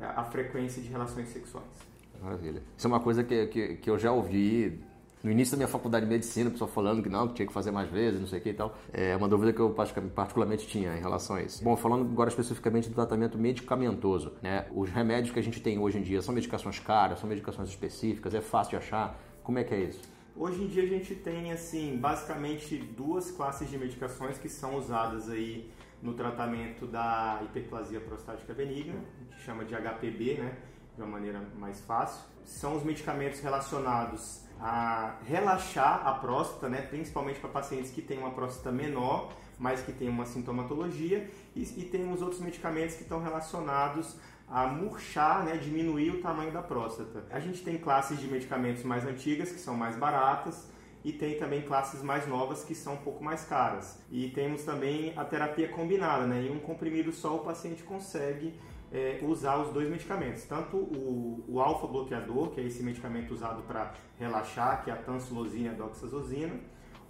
a 0.00 0.24
frequência 0.24 0.82
de 0.82 0.88
relações 0.88 1.28
sexuais. 1.28 1.66
Maravilha. 2.22 2.62
Isso 2.76 2.86
é 2.86 2.88
uma 2.88 3.00
coisa 3.00 3.22
que, 3.22 3.46
que, 3.46 3.76
que 3.76 3.90
eu 3.90 3.98
já 3.98 4.12
ouvi 4.12 4.80
no 5.22 5.30
início 5.30 5.52
da 5.52 5.58
minha 5.58 5.68
faculdade 5.68 6.06
de 6.06 6.10
medicina, 6.10 6.50
pessoal 6.50 6.70
falando 6.70 7.02
que 7.02 7.08
não, 7.08 7.28
que 7.28 7.34
tinha 7.34 7.46
que 7.46 7.52
fazer 7.52 7.70
mais 7.70 7.90
vezes, 7.90 8.20
não 8.20 8.26
sei 8.26 8.38
o 8.38 8.42
que 8.42 8.50
e 8.50 8.54
tal. 8.54 8.76
É 8.92 9.16
uma 9.16 9.28
dúvida 9.28 9.52
que 9.52 9.60
eu 9.60 9.70
particularmente 9.70 10.66
tinha 10.66 10.96
em 10.96 11.00
relação 11.00 11.36
a 11.36 11.42
isso. 11.42 11.62
Bom, 11.62 11.76
falando 11.76 12.02
agora 12.02 12.28
especificamente 12.28 12.88
do 12.88 12.94
tratamento 12.94 13.36
medicamentoso, 13.36 14.32
né? 14.42 14.66
Os 14.74 14.90
remédios 14.90 15.32
que 15.32 15.38
a 15.38 15.42
gente 15.42 15.60
tem 15.60 15.78
hoje 15.78 15.98
em 15.98 16.02
dia 16.02 16.22
são 16.22 16.34
medicações 16.34 16.78
caras, 16.78 17.18
são 17.18 17.28
medicações 17.28 17.68
específicas, 17.68 18.34
é 18.34 18.40
fácil 18.40 18.70
de 18.70 18.76
achar. 18.84 19.18
Como 19.42 19.58
é 19.58 19.64
que 19.64 19.74
é 19.74 19.80
isso? 19.80 20.00
Hoje 20.40 20.62
em 20.62 20.68
dia 20.68 20.84
a 20.84 20.86
gente 20.86 21.16
tem 21.16 21.50
assim 21.50 21.98
basicamente 21.98 22.78
duas 22.78 23.28
classes 23.28 23.68
de 23.68 23.76
medicações 23.76 24.38
que 24.38 24.48
são 24.48 24.76
usadas 24.76 25.28
aí 25.28 25.68
no 26.00 26.14
tratamento 26.14 26.86
da 26.86 27.40
hiperplasia 27.42 27.98
prostática 27.98 28.54
benigna, 28.54 29.04
gente 29.20 29.42
chama 29.42 29.64
de 29.64 29.74
HPB, 29.74 30.34
né, 30.34 30.56
de 30.94 31.02
uma 31.02 31.10
maneira 31.10 31.42
mais 31.58 31.80
fácil. 31.80 32.24
São 32.44 32.76
os 32.76 32.84
medicamentos 32.84 33.40
relacionados 33.40 34.44
a 34.60 35.16
relaxar 35.26 36.06
a 36.06 36.12
próstata, 36.12 36.68
né, 36.68 36.82
principalmente 36.82 37.40
para 37.40 37.50
pacientes 37.50 37.90
que 37.90 38.00
têm 38.00 38.18
uma 38.18 38.30
próstata 38.30 38.70
menor, 38.70 39.32
mas 39.58 39.82
que 39.82 39.90
têm 39.90 40.08
uma 40.08 40.24
sintomatologia, 40.24 41.28
e, 41.56 41.62
e 41.62 41.84
tem 41.90 42.12
os 42.12 42.22
outros 42.22 42.40
medicamentos 42.40 42.94
que 42.94 43.02
estão 43.02 43.20
relacionados 43.20 44.16
a 44.50 44.66
murchar, 44.66 45.44
né, 45.44 45.56
diminuir 45.56 46.10
o 46.10 46.22
tamanho 46.22 46.50
da 46.52 46.62
próstata. 46.62 47.26
A 47.30 47.38
gente 47.38 47.62
tem 47.62 47.76
classes 47.78 48.18
de 48.18 48.26
medicamentos 48.26 48.82
mais 48.82 49.04
antigas 49.04 49.52
que 49.52 49.58
são 49.58 49.74
mais 49.74 49.96
baratas 49.96 50.70
e 51.04 51.12
tem 51.12 51.38
também 51.38 51.62
classes 51.62 52.02
mais 52.02 52.26
novas 52.26 52.64
que 52.64 52.74
são 52.74 52.94
um 52.94 52.98
pouco 52.98 53.22
mais 53.22 53.44
caras. 53.44 53.98
E 54.10 54.30
temos 54.30 54.64
também 54.64 55.12
a 55.16 55.24
terapia 55.24 55.68
combinada, 55.68 56.26
né? 56.26 56.42
Em 56.42 56.50
um 56.50 56.58
comprimido 56.58 57.12
só 57.12 57.36
o 57.36 57.40
paciente 57.40 57.82
consegue 57.82 58.58
é, 58.90 59.20
usar 59.22 59.58
os 59.58 59.70
dois 59.70 59.88
medicamentos, 59.88 60.44
tanto 60.44 60.76
o, 60.76 61.44
o 61.46 61.60
alfa-bloqueador, 61.60 62.50
que 62.50 62.60
é 62.60 62.64
esse 62.64 62.82
medicamento 62.82 63.32
usado 63.32 63.62
para 63.62 63.92
relaxar, 64.18 64.82
que 64.82 64.90
é 64.90 64.94
a 64.94 64.96
tansulosina 64.96 65.68
e 65.68 65.68
a 65.68 65.72
doxazosina, 65.74 66.54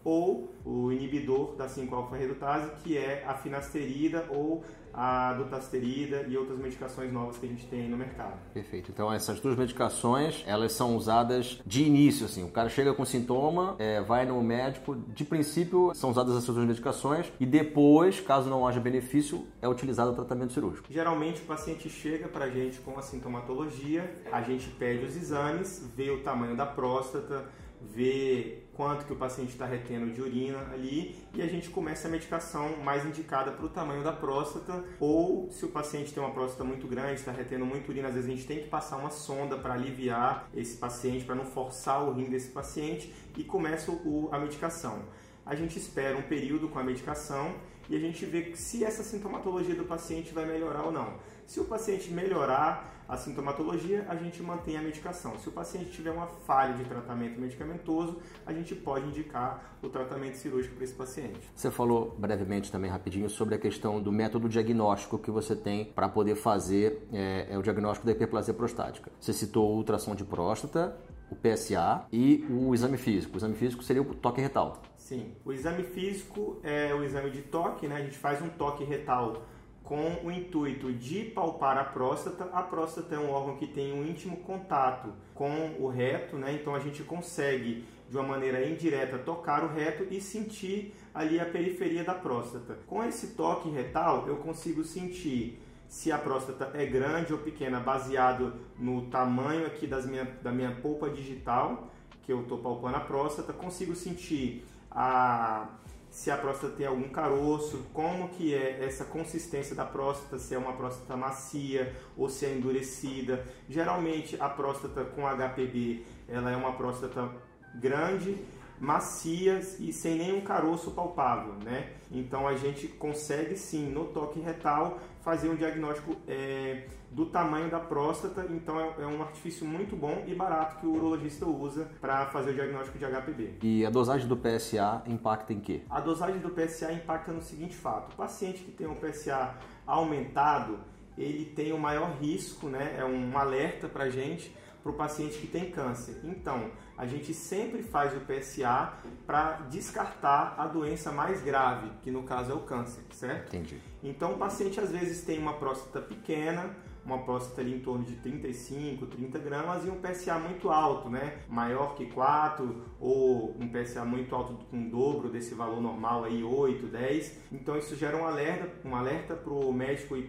ou 0.04 0.48
o 0.64 0.92
inibidor 0.92 1.54
da 1.56 1.66
5-alfa-redutase, 1.66 2.70
que 2.82 2.96
é 2.96 3.24
a 3.26 3.34
finasterida 3.34 4.26
ou 4.30 4.62
a 4.92 5.32
dutasterida 5.34 6.24
e 6.28 6.36
outras 6.36 6.58
medicações 6.58 7.12
novas 7.12 7.38
que 7.38 7.46
a 7.46 7.48
gente 7.48 7.66
tem 7.66 7.88
no 7.88 7.96
mercado. 7.96 8.36
Perfeito. 8.52 8.90
Então 8.90 9.12
essas 9.12 9.38
duas 9.38 9.56
medicações, 9.56 10.42
elas 10.46 10.72
são 10.72 10.96
usadas 10.96 11.60
de 11.64 11.84
início, 11.84 12.26
assim. 12.26 12.42
O 12.44 12.50
cara 12.50 12.68
chega 12.68 12.92
com 12.92 13.04
sintoma, 13.04 13.76
é, 13.78 14.00
vai 14.00 14.26
no 14.26 14.42
médico, 14.42 14.96
de 14.96 15.24
princípio 15.24 15.92
são 15.94 16.10
usadas 16.10 16.36
essas 16.36 16.52
duas 16.52 16.66
medicações 16.66 17.32
e 17.38 17.46
depois, 17.46 18.20
caso 18.20 18.50
não 18.50 18.66
haja 18.66 18.80
benefício, 18.80 19.46
é 19.62 19.68
utilizado 19.68 20.10
o 20.10 20.14
tratamento 20.14 20.52
cirúrgico. 20.52 20.88
Geralmente 20.90 21.42
o 21.42 21.44
paciente 21.44 21.88
chega 21.88 22.26
para 22.26 22.46
a 22.46 22.50
gente 22.50 22.80
com 22.80 22.98
a 22.98 23.02
sintomatologia, 23.02 24.10
a 24.32 24.42
gente 24.42 24.68
pede 24.70 25.04
os 25.04 25.16
exames, 25.16 25.88
vê 25.94 26.10
o 26.10 26.22
tamanho 26.22 26.56
da 26.56 26.66
próstata, 26.66 27.44
vê 27.80 28.64
quanto 28.78 29.06
que 29.06 29.12
o 29.12 29.16
paciente 29.16 29.48
está 29.48 29.66
retendo 29.66 30.08
de 30.12 30.22
urina 30.22 30.60
ali 30.72 31.16
e 31.34 31.42
a 31.42 31.48
gente 31.48 31.68
começa 31.68 32.06
a 32.06 32.10
medicação 32.12 32.76
mais 32.76 33.04
indicada 33.04 33.50
para 33.50 33.66
o 33.66 33.68
tamanho 33.68 34.04
da 34.04 34.12
próstata 34.12 34.84
ou 35.00 35.50
se 35.50 35.64
o 35.64 35.68
paciente 35.68 36.14
tem 36.14 36.22
uma 36.22 36.30
próstata 36.30 36.62
muito 36.62 36.86
grande, 36.86 37.14
está 37.14 37.32
retendo 37.32 37.66
muita 37.66 37.90
urina, 37.90 38.06
às 38.06 38.14
vezes 38.14 38.30
a 38.30 38.32
gente 38.32 38.46
tem 38.46 38.60
que 38.60 38.68
passar 38.68 38.98
uma 38.98 39.10
sonda 39.10 39.56
para 39.56 39.74
aliviar 39.74 40.48
esse 40.54 40.76
paciente, 40.76 41.24
para 41.24 41.34
não 41.34 41.44
forçar 41.44 42.08
o 42.08 42.12
rim 42.12 42.26
desse 42.26 42.52
paciente 42.52 43.12
e 43.36 43.42
começa 43.42 43.90
o, 43.90 44.28
a 44.30 44.38
medicação. 44.38 45.02
A 45.44 45.56
gente 45.56 45.76
espera 45.76 46.16
um 46.16 46.22
período 46.22 46.68
com 46.68 46.78
a 46.78 46.84
medicação 46.84 47.56
e 47.88 47.96
a 47.96 47.98
gente 47.98 48.24
vê 48.26 48.54
se 48.54 48.84
essa 48.84 49.02
sintomatologia 49.02 49.74
do 49.74 49.84
paciente 49.84 50.32
vai 50.32 50.44
melhorar 50.46 50.84
ou 50.84 50.92
não. 50.92 51.14
Se 51.46 51.58
o 51.60 51.64
paciente 51.64 52.10
melhorar 52.12 52.98
a 53.08 53.16
sintomatologia, 53.16 54.04
a 54.06 54.14
gente 54.14 54.42
mantém 54.42 54.76
a 54.76 54.82
medicação. 54.82 55.38
Se 55.38 55.48
o 55.48 55.52
paciente 55.52 55.90
tiver 55.90 56.10
uma 56.10 56.26
falha 56.26 56.74
de 56.74 56.84
tratamento 56.84 57.40
medicamentoso, 57.40 58.18
a 58.44 58.52
gente 58.52 58.74
pode 58.74 59.06
indicar 59.06 59.78
o 59.82 59.88
tratamento 59.88 60.36
cirúrgico 60.36 60.74
para 60.74 60.84
esse 60.84 60.92
paciente. 60.92 61.40
Você 61.54 61.70
falou 61.70 62.14
brevemente 62.18 62.70
também, 62.70 62.90
rapidinho, 62.90 63.30
sobre 63.30 63.54
a 63.54 63.58
questão 63.58 63.98
do 64.02 64.12
método 64.12 64.46
diagnóstico 64.46 65.18
que 65.18 65.30
você 65.30 65.56
tem 65.56 65.86
para 65.86 66.06
poder 66.06 66.34
fazer 66.34 67.08
é, 67.10 67.46
é, 67.50 67.58
o 67.58 67.62
diagnóstico 67.62 68.04
da 68.04 68.12
hiperplasia 68.12 68.52
prostática. 68.52 69.10
Você 69.18 69.32
citou 69.32 69.74
ultrassom 69.74 70.14
de 70.14 70.24
próstata, 70.24 70.94
o 71.30 71.36
PSA 71.36 72.06
e 72.12 72.46
o 72.50 72.74
exame 72.74 72.98
físico. 72.98 73.34
O 73.34 73.36
exame 73.38 73.54
físico 73.54 73.82
seria 73.82 74.02
o 74.02 74.14
toque 74.14 74.40
retal. 74.40 74.82
Sim. 75.08 75.32
O 75.42 75.54
exame 75.54 75.84
físico 75.84 76.60
é 76.62 76.94
o 76.94 77.02
exame 77.02 77.30
de 77.30 77.40
toque, 77.40 77.88
né? 77.88 77.96
A 77.96 78.02
gente 78.02 78.18
faz 78.18 78.42
um 78.42 78.50
toque 78.50 78.84
retal 78.84 79.42
com 79.82 80.18
o 80.22 80.30
intuito 80.30 80.92
de 80.92 81.24
palpar 81.24 81.78
a 81.78 81.84
próstata. 81.84 82.44
A 82.52 82.62
próstata 82.62 83.14
é 83.14 83.18
um 83.18 83.30
órgão 83.30 83.56
que 83.56 83.66
tem 83.66 83.90
um 83.90 84.04
íntimo 84.06 84.36
contato 84.36 85.14
com 85.34 85.76
o 85.80 85.88
reto, 85.88 86.36
né? 86.36 86.52
Então 86.52 86.74
a 86.74 86.78
gente 86.78 87.02
consegue 87.04 87.86
de 88.06 88.18
uma 88.18 88.28
maneira 88.28 88.68
indireta 88.68 89.16
tocar 89.16 89.64
o 89.64 89.68
reto 89.68 90.06
e 90.10 90.20
sentir 90.20 90.94
ali 91.14 91.40
a 91.40 91.46
periferia 91.46 92.04
da 92.04 92.12
próstata. 92.12 92.78
Com 92.86 93.02
esse 93.02 93.28
toque 93.28 93.70
retal, 93.70 94.28
eu 94.28 94.36
consigo 94.36 94.84
sentir 94.84 95.58
se 95.88 96.12
a 96.12 96.18
próstata 96.18 96.70
é 96.74 96.84
grande 96.84 97.32
ou 97.32 97.38
pequena, 97.38 97.80
baseado 97.80 98.52
no 98.78 99.06
tamanho 99.06 99.66
aqui 99.66 99.86
das 99.86 100.04
minha, 100.04 100.26
da 100.42 100.52
minha 100.52 100.72
polpa 100.82 101.08
digital, 101.08 101.88
que 102.24 102.30
eu 102.30 102.42
estou 102.42 102.58
palpando 102.58 102.98
a 102.98 103.00
próstata, 103.00 103.54
consigo 103.54 103.94
sentir 103.94 104.66
a 104.90 105.68
se 106.10 106.30
a 106.30 106.36
próstata 106.36 106.74
tem 106.74 106.86
algum 106.86 107.08
caroço, 107.08 107.84
como 107.92 108.30
que 108.30 108.54
é 108.54 108.84
essa 108.84 109.04
consistência 109.04 109.76
da 109.76 109.84
próstata, 109.84 110.38
se 110.38 110.54
é 110.54 110.58
uma 110.58 110.72
próstata 110.72 111.16
macia 111.16 111.94
ou 112.16 112.28
se 112.28 112.46
é 112.46 112.54
endurecida. 112.54 113.46
Geralmente 113.68 114.36
a 114.40 114.48
próstata 114.48 115.04
com 115.04 115.22
HPB, 115.26 116.04
ela 116.28 116.50
é 116.50 116.56
uma 116.56 116.72
próstata 116.72 117.30
grande, 117.74 118.36
macia 118.80 119.60
e 119.78 119.92
sem 119.92 120.16
nenhum 120.16 120.40
caroço 120.40 120.92
palpável, 120.92 121.54
né? 121.64 121.92
Então 122.10 122.48
a 122.48 122.56
gente 122.56 122.88
consegue 122.88 123.56
sim 123.56 123.88
no 123.90 124.06
toque 124.06 124.40
retal 124.40 124.98
fazer 125.28 125.50
um 125.50 125.56
diagnóstico 125.56 126.16
é, 126.26 126.84
do 127.10 127.26
tamanho 127.26 127.70
da 127.70 127.78
próstata, 127.78 128.46
então 128.48 128.80
é, 128.80 129.02
é, 129.02 129.06
um 129.06 129.20
artifício 129.20 129.66
muito 129.66 129.94
bom 129.94 130.24
e 130.26 130.34
barato 130.34 130.80
que 130.80 130.86
o 130.86 130.94
urologista 130.94 131.44
usa 131.44 131.86
para 132.00 132.24
fazer 132.28 132.52
o 132.52 132.54
diagnóstico 132.54 132.96
de 132.96 133.04
HPB. 133.04 133.58
E 133.62 133.84
a 133.84 133.90
dosagem 133.90 134.26
do 134.26 134.38
PSA 134.38 135.02
impacta 135.06 135.52
em 135.52 135.60
quê? 135.60 135.82
A 135.90 136.00
dosagem 136.00 136.40
do 136.40 136.48
PSA 136.48 136.94
impacta 136.94 137.30
no 137.30 137.42
seguinte 137.42 137.76
fato: 137.76 138.14
o 138.14 138.16
paciente 138.16 138.62
que 138.64 138.72
tem 138.72 138.86
um 138.86 138.94
PSA 138.94 139.54
aumentado, 139.86 140.78
ele 141.18 141.44
tem 141.44 141.72
o 141.72 141.76
um 141.76 141.78
maior 141.78 142.10
risco, 142.18 142.66
né? 142.66 142.96
É 142.98 143.04
um 143.04 143.36
alerta 143.36 143.86
para 143.86 144.04
a 144.04 144.10
gente 144.10 144.50
para 144.82 144.92
o 144.92 144.94
paciente 144.94 145.38
que 145.38 145.46
tem 145.46 145.70
câncer. 145.70 146.22
Então, 146.24 146.70
a 146.98 147.06
gente 147.06 147.32
sempre 147.32 147.80
faz 147.80 148.12
o 148.16 148.20
PSA 148.20 148.92
para 149.24 149.52
descartar 149.70 150.56
a 150.58 150.66
doença 150.66 151.12
mais 151.12 151.40
grave, 151.40 151.88
que 152.02 152.10
no 152.10 152.24
caso 152.24 152.50
é 152.50 152.54
o 152.54 152.60
câncer, 152.60 153.04
certo? 153.12 153.54
Entendi. 153.54 153.80
Então, 154.02 154.32
o 154.32 154.36
paciente 154.36 154.80
às 154.80 154.90
vezes 154.90 155.22
tem 155.22 155.38
uma 155.38 155.54
próstata 155.54 156.00
pequena, 156.00 156.74
uma 157.04 157.18
próstata 157.18 157.60
ali 157.60 157.76
em 157.76 157.80
torno 157.80 158.04
de 158.04 158.16
35, 158.16 159.06
30 159.06 159.38
gramas 159.38 159.84
e 159.84 159.90
um 159.90 160.00
PSA 160.00 160.38
muito 160.40 160.70
alto, 160.70 161.08
né? 161.08 161.38
Maior 161.48 161.94
que 161.94 162.06
4 162.06 162.84
ou 163.00 163.56
um 163.58 163.68
PSA 163.68 164.04
muito 164.04 164.34
alto 164.34 164.54
com 164.66 164.86
o 164.86 164.90
dobro 164.90 165.30
desse 165.30 165.54
valor 165.54 165.80
normal 165.80 166.24
aí, 166.24 166.42
8, 166.42 166.86
10. 166.86 167.38
Então 167.52 167.78
isso 167.78 167.94
gera 167.96 168.16
um 168.16 168.26
alerta, 168.26 168.70
um 168.84 168.94
alerta 168.94 169.34
para 169.34 169.52
o 169.52 169.72
médico 169.72 170.16
e 170.16 170.22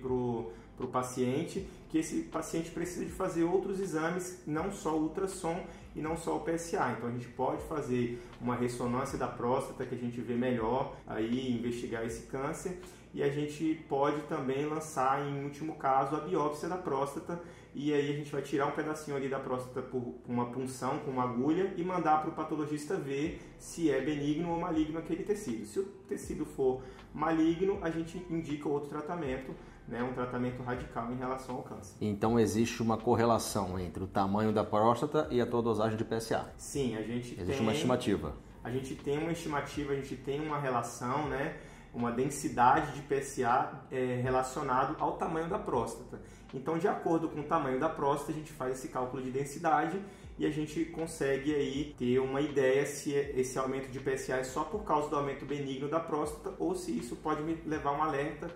para 0.80 0.86
o 0.86 0.90
paciente 0.90 1.68
que 1.90 1.98
esse 1.98 2.22
paciente 2.24 2.72
precisa 2.72 3.04
de 3.04 3.12
fazer 3.12 3.44
outros 3.44 3.80
exames, 3.80 4.42
não 4.48 4.72
só 4.72 4.96
o 4.96 5.04
ultrassom 5.04 5.66
e 5.96 6.02
não 6.02 6.16
só 6.16 6.38
o 6.38 6.40
PSA. 6.40 6.96
Então 6.96 7.10
a 7.10 7.12
gente 7.12 7.28
pode 7.28 7.62
fazer 7.64 8.22
uma 8.40 8.56
ressonância 8.56 9.18
da 9.18 9.28
próstata 9.28 9.86
que 9.86 9.96
a 9.96 9.98
gente 9.98 10.22
vê 10.22 10.36
melhor 10.36 10.96
aí 11.06 11.52
investigar 11.52 12.06
esse 12.06 12.28
câncer 12.28 12.80
e 13.14 13.24
a 13.24 13.30
gente 13.30 13.84
pode 13.90 14.22
também 14.24 14.66
lançar, 14.68 15.28
em 15.28 15.44
último 15.44 15.76
caso, 15.76 16.16
a 16.16 16.20
biópsia 16.20 16.70
da 16.70 16.78
próstata 16.78 17.42
e 17.74 17.94
aí 17.94 18.12
a 18.12 18.14
gente 18.14 18.32
vai 18.32 18.42
tirar 18.42 18.68
um 18.68 18.72
pedacinho 18.72 19.18
ali 19.18 19.28
da 19.28 19.40
próstata 19.40 19.82
por 19.82 20.16
uma 20.28 20.48
punção 20.48 21.00
com 21.00 21.12
uma 21.12 21.24
agulha 21.24 21.74
e 21.76 21.84
mandar 21.84 22.22
para 22.22 22.30
o 22.30 22.34
patologista 22.34 22.96
ver 22.96 23.42
se 23.58 23.92
é 23.92 24.00
benigno 24.00 24.52
ou 24.52 24.60
maligno 24.60 25.00
aquele 25.00 25.24
tecido. 25.24 25.66
Se 25.66 25.80
o 25.80 25.86
tecido 26.08 26.46
for 26.46 26.82
maligno, 27.14 27.80
a 27.82 27.90
gente 27.90 28.24
indica 28.30 28.70
outro 28.70 28.90
tratamento, 28.90 29.56
né, 29.90 30.04
um 30.04 30.14
tratamento 30.14 30.62
radical 30.62 31.12
em 31.12 31.18
relação 31.18 31.56
ao 31.56 31.64
câncer. 31.64 31.96
Então 32.00 32.40
existe 32.40 32.82
uma 32.82 32.98
correlação 32.98 33.80
entre 33.80 34.04
o 34.04 34.08
tamanho 34.08 34.54
da 34.54 34.64
próstata 34.64 35.28
e 35.32 35.42
a 35.42 35.46
tua 35.46 35.62
dosagem 35.62 35.98
de 35.98 36.06
PSA? 36.06 36.50
Sim, 36.58 36.96
a 36.96 37.02
gente 37.02 37.34
existe 37.34 37.46
tem, 37.46 37.60
uma 37.60 37.74
estimativa. 37.74 38.34
A 38.64 38.70
gente 38.70 38.96
tem 38.96 39.18
uma 39.18 39.32
estimativa, 39.32 39.94
a 39.94 39.96
gente 39.96 40.16
tem 40.16 40.40
uma 40.40 40.60
relação, 40.60 41.28
né? 41.28 41.58
uma 41.94 42.12
densidade 42.12 42.94
de 42.94 43.02
PSA 43.02 43.84
é, 43.92 44.20
relacionado 44.22 44.96
ao 45.00 45.18
tamanho 45.18 45.50
da 45.50 45.58
próstata. 45.58 46.22
Então, 46.54 46.78
de 46.78 46.88
acordo 46.88 47.30
com 47.30 47.42
o 47.42 47.44
tamanho 47.44 47.80
da 47.80 47.90
próstata, 47.90 48.32
a 48.32 48.36
gente 48.36 48.52
faz 48.52 48.78
esse 48.78 48.90
cálculo 48.90 49.22
de 49.22 49.32
densidade 49.32 50.00
e 50.38 50.46
a 50.46 50.52
gente 50.52 50.86
consegue 50.86 51.54
aí 51.54 51.96
ter 51.98 52.20
uma 52.20 52.42
ideia 52.42 52.86
se 52.86 53.12
esse 53.12 53.58
aumento 53.58 53.90
de 53.90 54.00
PSA 54.00 54.36
é 54.36 54.44
só 54.44 54.64
por 54.64 54.84
causa 54.84 55.10
do 55.10 55.16
aumento 55.16 55.46
benigno 55.46 55.88
da 55.90 56.00
próstata 56.00 56.54
ou 56.60 56.76
se 56.76 56.98
isso 56.98 57.16
pode 57.18 57.42
me 57.42 57.56
levar 57.66 57.90
a 57.90 57.94
um 57.94 58.04
alerta 58.04 58.50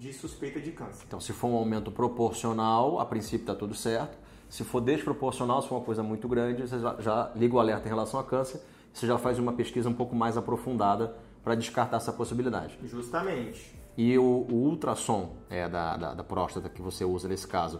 de 0.00 0.14
suspeita 0.14 0.58
de 0.58 0.72
câncer. 0.72 1.04
Então, 1.06 1.20
se 1.20 1.30
for 1.34 1.48
um 1.48 1.54
aumento 1.54 1.92
proporcional, 1.92 2.98
a 2.98 3.04
princípio 3.04 3.42
está 3.42 3.54
tudo 3.54 3.74
certo. 3.74 4.16
Se 4.48 4.64
for 4.64 4.80
desproporcional, 4.80 5.60
se 5.60 5.68
for 5.68 5.74
uma 5.74 5.84
coisa 5.84 6.02
muito 6.02 6.26
grande, 6.26 6.66
você 6.66 6.78
já, 6.78 6.96
já 6.98 7.30
liga 7.36 7.54
o 7.54 7.60
alerta 7.60 7.86
em 7.86 7.90
relação 7.90 8.18
a 8.18 8.24
câncer, 8.24 8.62
você 8.94 9.06
já 9.06 9.18
faz 9.18 9.38
uma 9.38 9.52
pesquisa 9.52 9.90
um 9.90 9.92
pouco 9.92 10.16
mais 10.16 10.38
aprofundada 10.38 11.14
para 11.44 11.54
descartar 11.54 11.98
essa 11.98 12.14
possibilidade. 12.14 12.78
Justamente. 12.82 13.78
E 13.94 14.16
o, 14.16 14.46
o 14.50 14.54
ultrassom 14.54 15.36
é, 15.50 15.68
da, 15.68 15.98
da, 15.98 16.14
da, 16.14 16.24
próstata 16.24 16.70
que 16.70 16.80
você 16.80 17.04
usa 17.04 17.28
nesse 17.28 17.46
caso, 17.46 17.78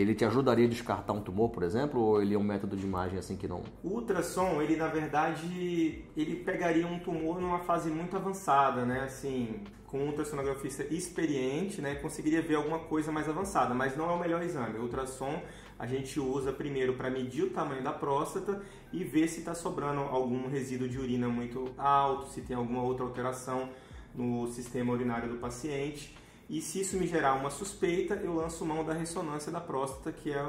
ele 0.00 0.14
te 0.14 0.24
ajudaria 0.24 0.66
a 0.66 0.68
descartar 0.68 1.12
um 1.12 1.20
tumor, 1.20 1.48
por 1.48 1.62
exemplo, 1.62 2.00
ou 2.00 2.22
ele 2.22 2.34
é 2.34 2.38
um 2.38 2.42
método 2.42 2.76
de 2.76 2.84
imagem 2.84 3.18
assim 3.18 3.36
que 3.36 3.48
não? 3.48 3.62
O 3.82 3.94
ultrassom, 3.94 4.60
ele 4.60 4.76
na 4.76 4.88
verdade, 4.88 6.04
ele 6.16 6.36
pegaria 6.36 6.86
um 6.86 6.98
tumor 6.98 7.40
numa 7.40 7.60
fase 7.60 7.90
muito 7.90 8.14
avançada, 8.14 8.84
né? 8.84 9.00
Assim, 9.04 9.62
com 9.86 9.98
um 9.98 10.06
ultrassonografista 10.08 10.84
experiente, 10.92 11.80
né, 11.80 11.94
conseguiria 11.94 12.42
ver 12.42 12.56
alguma 12.56 12.80
coisa 12.80 13.10
mais 13.10 13.28
avançada, 13.28 13.72
mas 13.72 13.96
não 13.96 14.10
é 14.10 14.12
o 14.12 14.18
melhor 14.18 14.42
exame. 14.42 14.78
O 14.78 14.82
ultrassom 14.82 15.40
a 15.78 15.86
gente 15.86 16.18
usa 16.18 16.52
primeiro 16.52 16.94
para 16.94 17.10
medir 17.10 17.44
o 17.44 17.50
tamanho 17.50 17.82
da 17.82 17.92
próstata 17.92 18.62
e 18.92 19.04
ver 19.04 19.28
se 19.28 19.40
está 19.40 19.54
sobrando 19.54 20.00
algum 20.00 20.48
resíduo 20.48 20.88
de 20.88 20.98
urina 20.98 21.28
muito 21.28 21.72
alto, 21.78 22.28
se 22.28 22.40
tem 22.42 22.56
alguma 22.56 22.82
outra 22.82 23.04
alteração 23.04 23.68
no 24.14 24.46
sistema 24.48 24.92
urinário 24.92 25.28
do 25.28 25.36
paciente. 25.36 26.16
E 26.48 26.60
se 26.60 26.80
isso 26.80 26.96
me 26.96 27.06
gerar 27.06 27.34
uma 27.34 27.50
suspeita, 27.50 28.14
eu 28.14 28.34
lanço 28.34 28.64
mão 28.64 28.84
da 28.84 28.92
ressonância 28.92 29.50
da 29.50 29.60
próstata, 29.60 30.12
que 30.12 30.32
é 30.32 30.42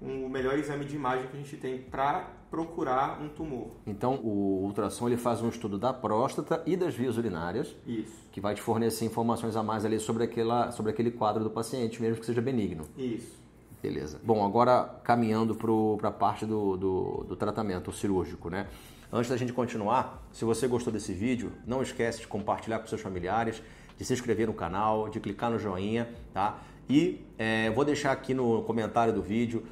o 0.00 0.28
melhor 0.28 0.58
exame 0.58 0.84
de 0.84 0.96
imagem 0.96 1.28
que 1.28 1.36
a 1.36 1.40
gente 1.40 1.56
tem 1.56 1.78
para 1.78 2.28
procurar 2.50 3.20
um 3.20 3.28
tumor. 3.28 3.70
Então, 3.86 4.16
o 4.16 4.64
ultrassom 4.64 5.08
ele 5.08 5.16
faz 5.16 5.40
um 5.40 5.48
estudo 5.48 5.78
da 5.78 5.92
próstata 5.92 6.62
e 6.66 6.76
das 6.76 6.94
vias 6.94 7.16
urinárias, 7.16 7.74
Isso. 7.86 8.12
que 8.30 8.40
vai 8.40 8.54
te 8.54 8.60
fornecer 8.60 9.04
informações 9.04 9.56
a 9.56 9.62
mais 9.62 9.84
ali 9.84 9.98
sobre, 9.98 10.24
aquela, 10.24 10.70
sobre 10.72 10.90
aquele 10.90 11.10
quadro 11.10 11.42
do 11.42 11.50
paciente, 11.50 12.02
mesmo 12.02 12.20
que 12.20 12.26
seja 12.26 12.40
benigno. 12.40 12.84
Isso. 12.96 13.40
Beleza. 13.82 14.20
Bom, 14.22 14.44
agora 14.44 15.00
caminhando 15.02 15.56
para 15.56 16.08
a 16.08 16.12
parte 16.12 16.46
do, 16.46 16.76
do, 16.76 17.24
do 17.28 17.36
tratamento 17.36 17.90
cirúrgico, 17.92 18.48
né? 18.48 18.68
Antes 19.12 19.28
da 19.28 19.36
gente 19.36 19.52
continuar, 19.52 20.26
se 20.32 20.44
você 20.44 20.66
gostou 20.66 20.92
desse 20.92 21.12
vídeo, 21.12 21.52
não 21.66 21.82
esquece 21.82 22.20
de 22.20 22.28
compartilhar 22.28 22.78
com 22.78 22.86
seus 22.86 23.00
familiares, 23.00 23.62
de 23.96 24.04
se 24.04 24.12
inscrever 24.12 24.46
no 24.46 24.54
canal, 24.54 25.08
de 25.08 25.20
clicar 25.20 25.50
no 25.50 25.58
joinha, 25.58 26.08
tá? 26.32 26.58
E 26.88 27.20
é, 27.38 27.70
vou 27.70 27.84
deixar 27.84 28.12
aqui 28.12 28.34
no 28.34 28.62
comentário 28.62 29.12
do 29.12 29.22
vídeo 29.22 29.64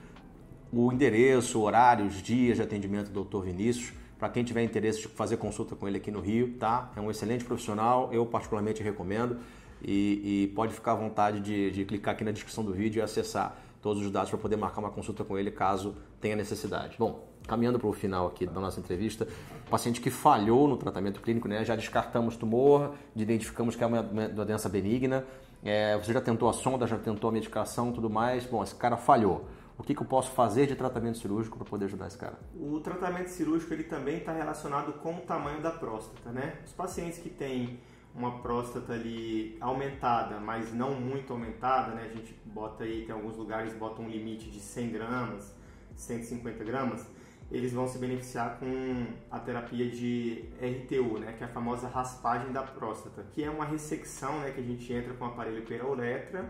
o 0.73 0.93
endereço, 0.93 1.61
horários, 1.61 2.23
dias 2.23 2.57
de 2.57 2.63
atendimento 2.63 3.11
do 3.11 3.25
Dr. 3.25 3.45
Vinícius, 3.47 3.93
para 4.19 4.29
quem 4.29 4.45
tiver 4.45 4.63
interesse 4.63 5.03
de 5.03 5.09
fazer 5.09 5.37
consulta 5.37 5.75
com 5.75 5.89
ele 5.89 5.97
aqui 5.97 6.11
no 6.11 6.21
Rio, 6.21 6.55
tá? 6.59 6.93
É 6.95 7.01
um 7.01 7.11
excelente 7.11 7.45
profissional, 7.45 8.11
eu 8.13 8.25
particularmente 8.27 8.83
recomendo 8.83 9.39
e, 9.83 10.45
e 10.45 10.53
pode 10.55 10.73
ficar 10.73 10.93
à 10.93 10.95
vontade 10.95 11.41
de, 11.41 11.71
de 11.71 11.85
clicar 11.85 12.15
aqui 12.15 12.23
na 12.23 12.31
descrição 12.31 12.63
do 12.63 12.73
vídeo 12.73 13.01
e 13.01 13.03
acessar 13.03 13.57
todos 13.81 14.05
os 14.05 14.11
dados 14.11 14.31
para 14.31 14.39
poder 14.39 14.57
marcar 14.57 14.81
uma 14.81 14.91
consulta 14.91 15.25
com 15.25 15.39
ele 15.39 15.51
caso 15.51 15.97
tenha 16.21 16.37
necessidade. 16.37 16.97
Bom, 16.99 17.30
caminhando 17.47 17.79
para 17.79 17.89
o 17.89 17.93
final 17.93 18.27
aqui 18.27 18.47
da 18.47 18.61
nossa 18.61 18.79
entrevista, 18.79 19.27
paciente 19.71 20.01
que 20.01 20.11
falhou 20.11 20.69
no 20.69 20.77
tratamento 20.77 21.21
clínico, 21.21 21.49
né? 21.49 21.65
Já 21.65 21.77
descartamos 21.77 22.37
tumor, 22.37 22.95
identificamos 23.15 23.77
que 23.77 23.85
é 23.85 23.87
uma, 23.87 24.01
uma 24.01 24.29
doença 24.29 24.69
benigna. 24.69 25.25
É, 25.63 25.97
você 25.99 26.13
já 26.13 26.21
tentou 26.21 26.49
a 26.49 26.53
sonda, 26.53 26.87
já 26.87 26.99
tentou 26.99 27.29
a 27.29 27.33
medicação, 27.33 27.93
tudo 27.93 28.09
mais. 28.09 28.45
Bom, 28.45 28.63
esse 28.63 28.75
cara 28.75 28.97
falhou. 28.97 29.47
O 29.79 29.83
que, 29.83 29.95
que 29.95 30.03
eu 30.03 30.07
posso 30.07 30.31
fazer 30.33 30.67
de 30.67 30.75
tratamento 30.75 31.17
cirúrgico 31.17 31.57
para 31.57 31.67
poder 31.67 31.87
ajudar 31.87 32.07
esse 32.07 32.19
cara? 32.19 32.39
O 32.55 32.81
tratamento 32.81 33.29
cirúrgico 33.29 33.73
ele 33.73 33.85
também 33.85 34.19
está 34.19 34.31
relacionado 34.31 34.93
com 34.95 35.15
o 35.15 35.21
tamanho 35.21 35.63
da 35.63 35.71
próstata, 35.71 36.31
né? 36.31 36.59
Os 36.67 36.73
pacientes 36.73 37.19
que 37.19 37.31
têm 37.31 37.81
uma 38.15 38.41
próstata 38.41 38.93
ali 38.93 39.57
aumentada, 39.61 40.39
mas 40.39 40.75
não 40.75 40.95
muito 40.95 41.33
aumentada, 41.33 41.95
né? 41.95 42.11
A 42.11 42.15
gente 42.15 42.35
bota 42.45 42.85
aí, 42.85 43.07
tem 43.07 43.15
alguns 43.15 43.37
lugares 43.37 43.73
bota 43.73 44.03
um 44.03 44.09
limite 44.09 44.51
de 44.51 44.61
100 44.61 44.91
gramas, 44.91 45.55
150 45.97 46.63
gramas, 46.65 47.07
eles 47.51 47.73
vão 47.73 47.89
se 47.89 47.99
beneficiar 47.99 48.59
com 48.59 49.07
a 49.31 49.39
terapia 49.39 49.91
de 49.91 50.45
RTU, 50.61 51.19
né? 51.19 51.35
Que 51.37 51.43
é 51.43 51.47
a 51.47 51.51
famosa 51.51 51.89
raspagem 51.89 52.53
da 52.53 52.63
próstata, 52.63 53.25
que 53.33 53.43
é 53.43 53.51
uma 53.51 53.65
ressecção, 53.65 54.41
né? 54.41 54.53
Que 54.53 54.61
a 54.61 54.65
gente 54.65 54.93
entra 54.93 55.13
com 55.15 55.25
o 55.25 55.29
aparelho 55.29 55.65
perauretra 55.67 56.49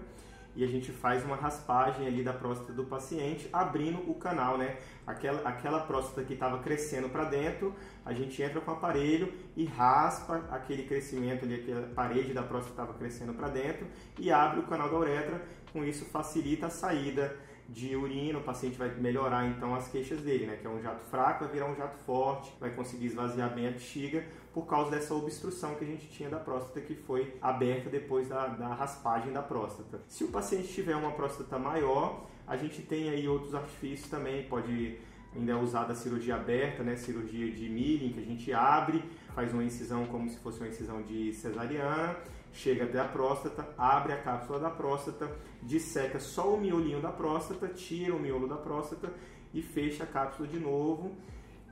e 0.54 0.64
a 0.64 0.66
gente 0.66 0.90
faz 0.90 1.24
uma 1.24 1.36
raspagem 1.36 2.06
ali 2.06 2.22
da 2.22 2.32
próstata 2.32 2.72
do 2.72 2.84
paciente, 2.84 3.48
abrindo 3.52 4.10
o 4.10 4.14
canal, 4.14 4.58
né? 4.58 4.76
Aquela, 5.06 5.48
aquela 5.48 5.80
próstata 5.80 6.22
que 6.22 6.34
estava 6.34 6.58
crescendo 6.58 7.08
para 7.08 7.24
dentro, 7.24 7.74
a 8.04 8.12
gente 8.12 8.42
entra 8.42 8.60
com 8.60 8.70
o 8.70 8.74
aparelho 8.74 9.32
e 9.56 9.64
raspa 9.64 10.44
aquele 10.50 10.84
crescimento 10.84 11.44
ali, 11.44 11.54
aquela 11.54 11.86
parede 11.94 12.34
da 12.34 12.42
próstata 12.42 12.72
estava 12.72 12.98
crescendo 12.98 13.32
para 13.32 13.48
dentro 13.48 13.86
e 14.18 14.30
abre 14.30 14.60
o 14.60 14.64
canal 14.64 14.90
da 14.90 14.98
uretra. 14.98 15.40
Com 15.72 15.84
isso 15.84 16.04
facilita 16.06 16.66
a 16.66 16.70
saída 16.70 17.36
de 17.70 17.94
urina, 17.94 18.38
o 18.38 18.42
paciente 18.42 18.76
vai 18.76 18.92
melhorar 18.96 19.46
então 19.46 19.74
as 19.74 19.86
queixas 19.86 20.20
dele, 20.20 20.46
né? 20.46 20.56
Que 20.56 20.66
é 20.66 20.70
um 20.70 20.82
jato 20.82 21.04
fraco, 21.04 21.44
vai 21.44 21.52
virar 21.52 21.70
um 21.70 21.76
jato 21.76 21.96
forte, 21.98 22.52
vai 22.58 22.70
conseguir 22.70 23.06
esvaziar 23.06 23.54
bem 23.54 23.68
a 23.68 23.70
bexiga 23.70 24.24
por 24.52 24.66
causa 24.66 24.90
dessa 24.90 25.14
obstrução 25.14 25.76
que 25.76 25.84
a 25.84 25.86
gente 25.86 26.08
tinha 26.08 26.28
da 26.28 26.38
próstata 26.38 26.80
que 26.80 26.94
foi 26.94 27.36
aberta 27.40 27.88
depois 27.88 28.28
da, 28.28 28.48
da 28.48 28.74
raspagem 28.74 29.32
da 29.32 29.40
próstata. 29.40 30.00
Se 30.08 30.24
o 30.24 30.28
paciente 30.28 30.66
tiver 30.66 30.96
uma 30.96 31.12
próstata 31.12 31.58
maior, 31.58 32.26
a 32.44 32.56
gente 32.56 32.82
tem 32.82 33.08
aí 33.08 33.28
outros 33.28 33.54
artifícios 33.54 34.10
também, 34.10 34.42
pode 34.48 34.98
ainda 35.32 35.52
é 35.52 35.54
usada 35.54 35.92
a 35.92 35.96
cirurgia 35.96 36.34
aberta, 36.34 36.82
né? 36.82 36.96
Cirurgia 36.96 37.52
de 37.52 37.68
milling, 37.68 38.12
que 38.12 38.18
a 38.18 38.24
gente 38.24 38.52
abre, 38.52 39.04
faz 39.32 39.52
uma 39.52 39.62
incisão 39.62 40.06
como 40.06 40.28
se 40.28 40.36
fosse 40.40 40.58
uma 40.58 40.68
incisão 40.68 41.02
de 41.02 41.32
cesariana 41.32 42.16
chega 42.52 42.84
até 42.84 42.98
a 42.98 43.04
próstata, 43.04 43.68
abre 43.76 44.12
a 44.12 44.22
cápsula 44.22 44.58
da 44.58 44.70
próstata, 44.70 45.30
disseca 45.62 46.18
só 46.18 46.54
o 46.54 46.60
miolinho 46.60 47.00
da 47.00 47.10
próstata, 47.10 47.68
tira 47.68 48.14
o 48.14 48.20
miolo 48.20 48.48
da 48.48 48.56
próstata 48.56 49.12
e 49.52 49.62
fecha 49.62 50.04
a 50.04 50.06
cápsula 50.06 50.48
de 50.48 50.58
novo. 50.58 51.16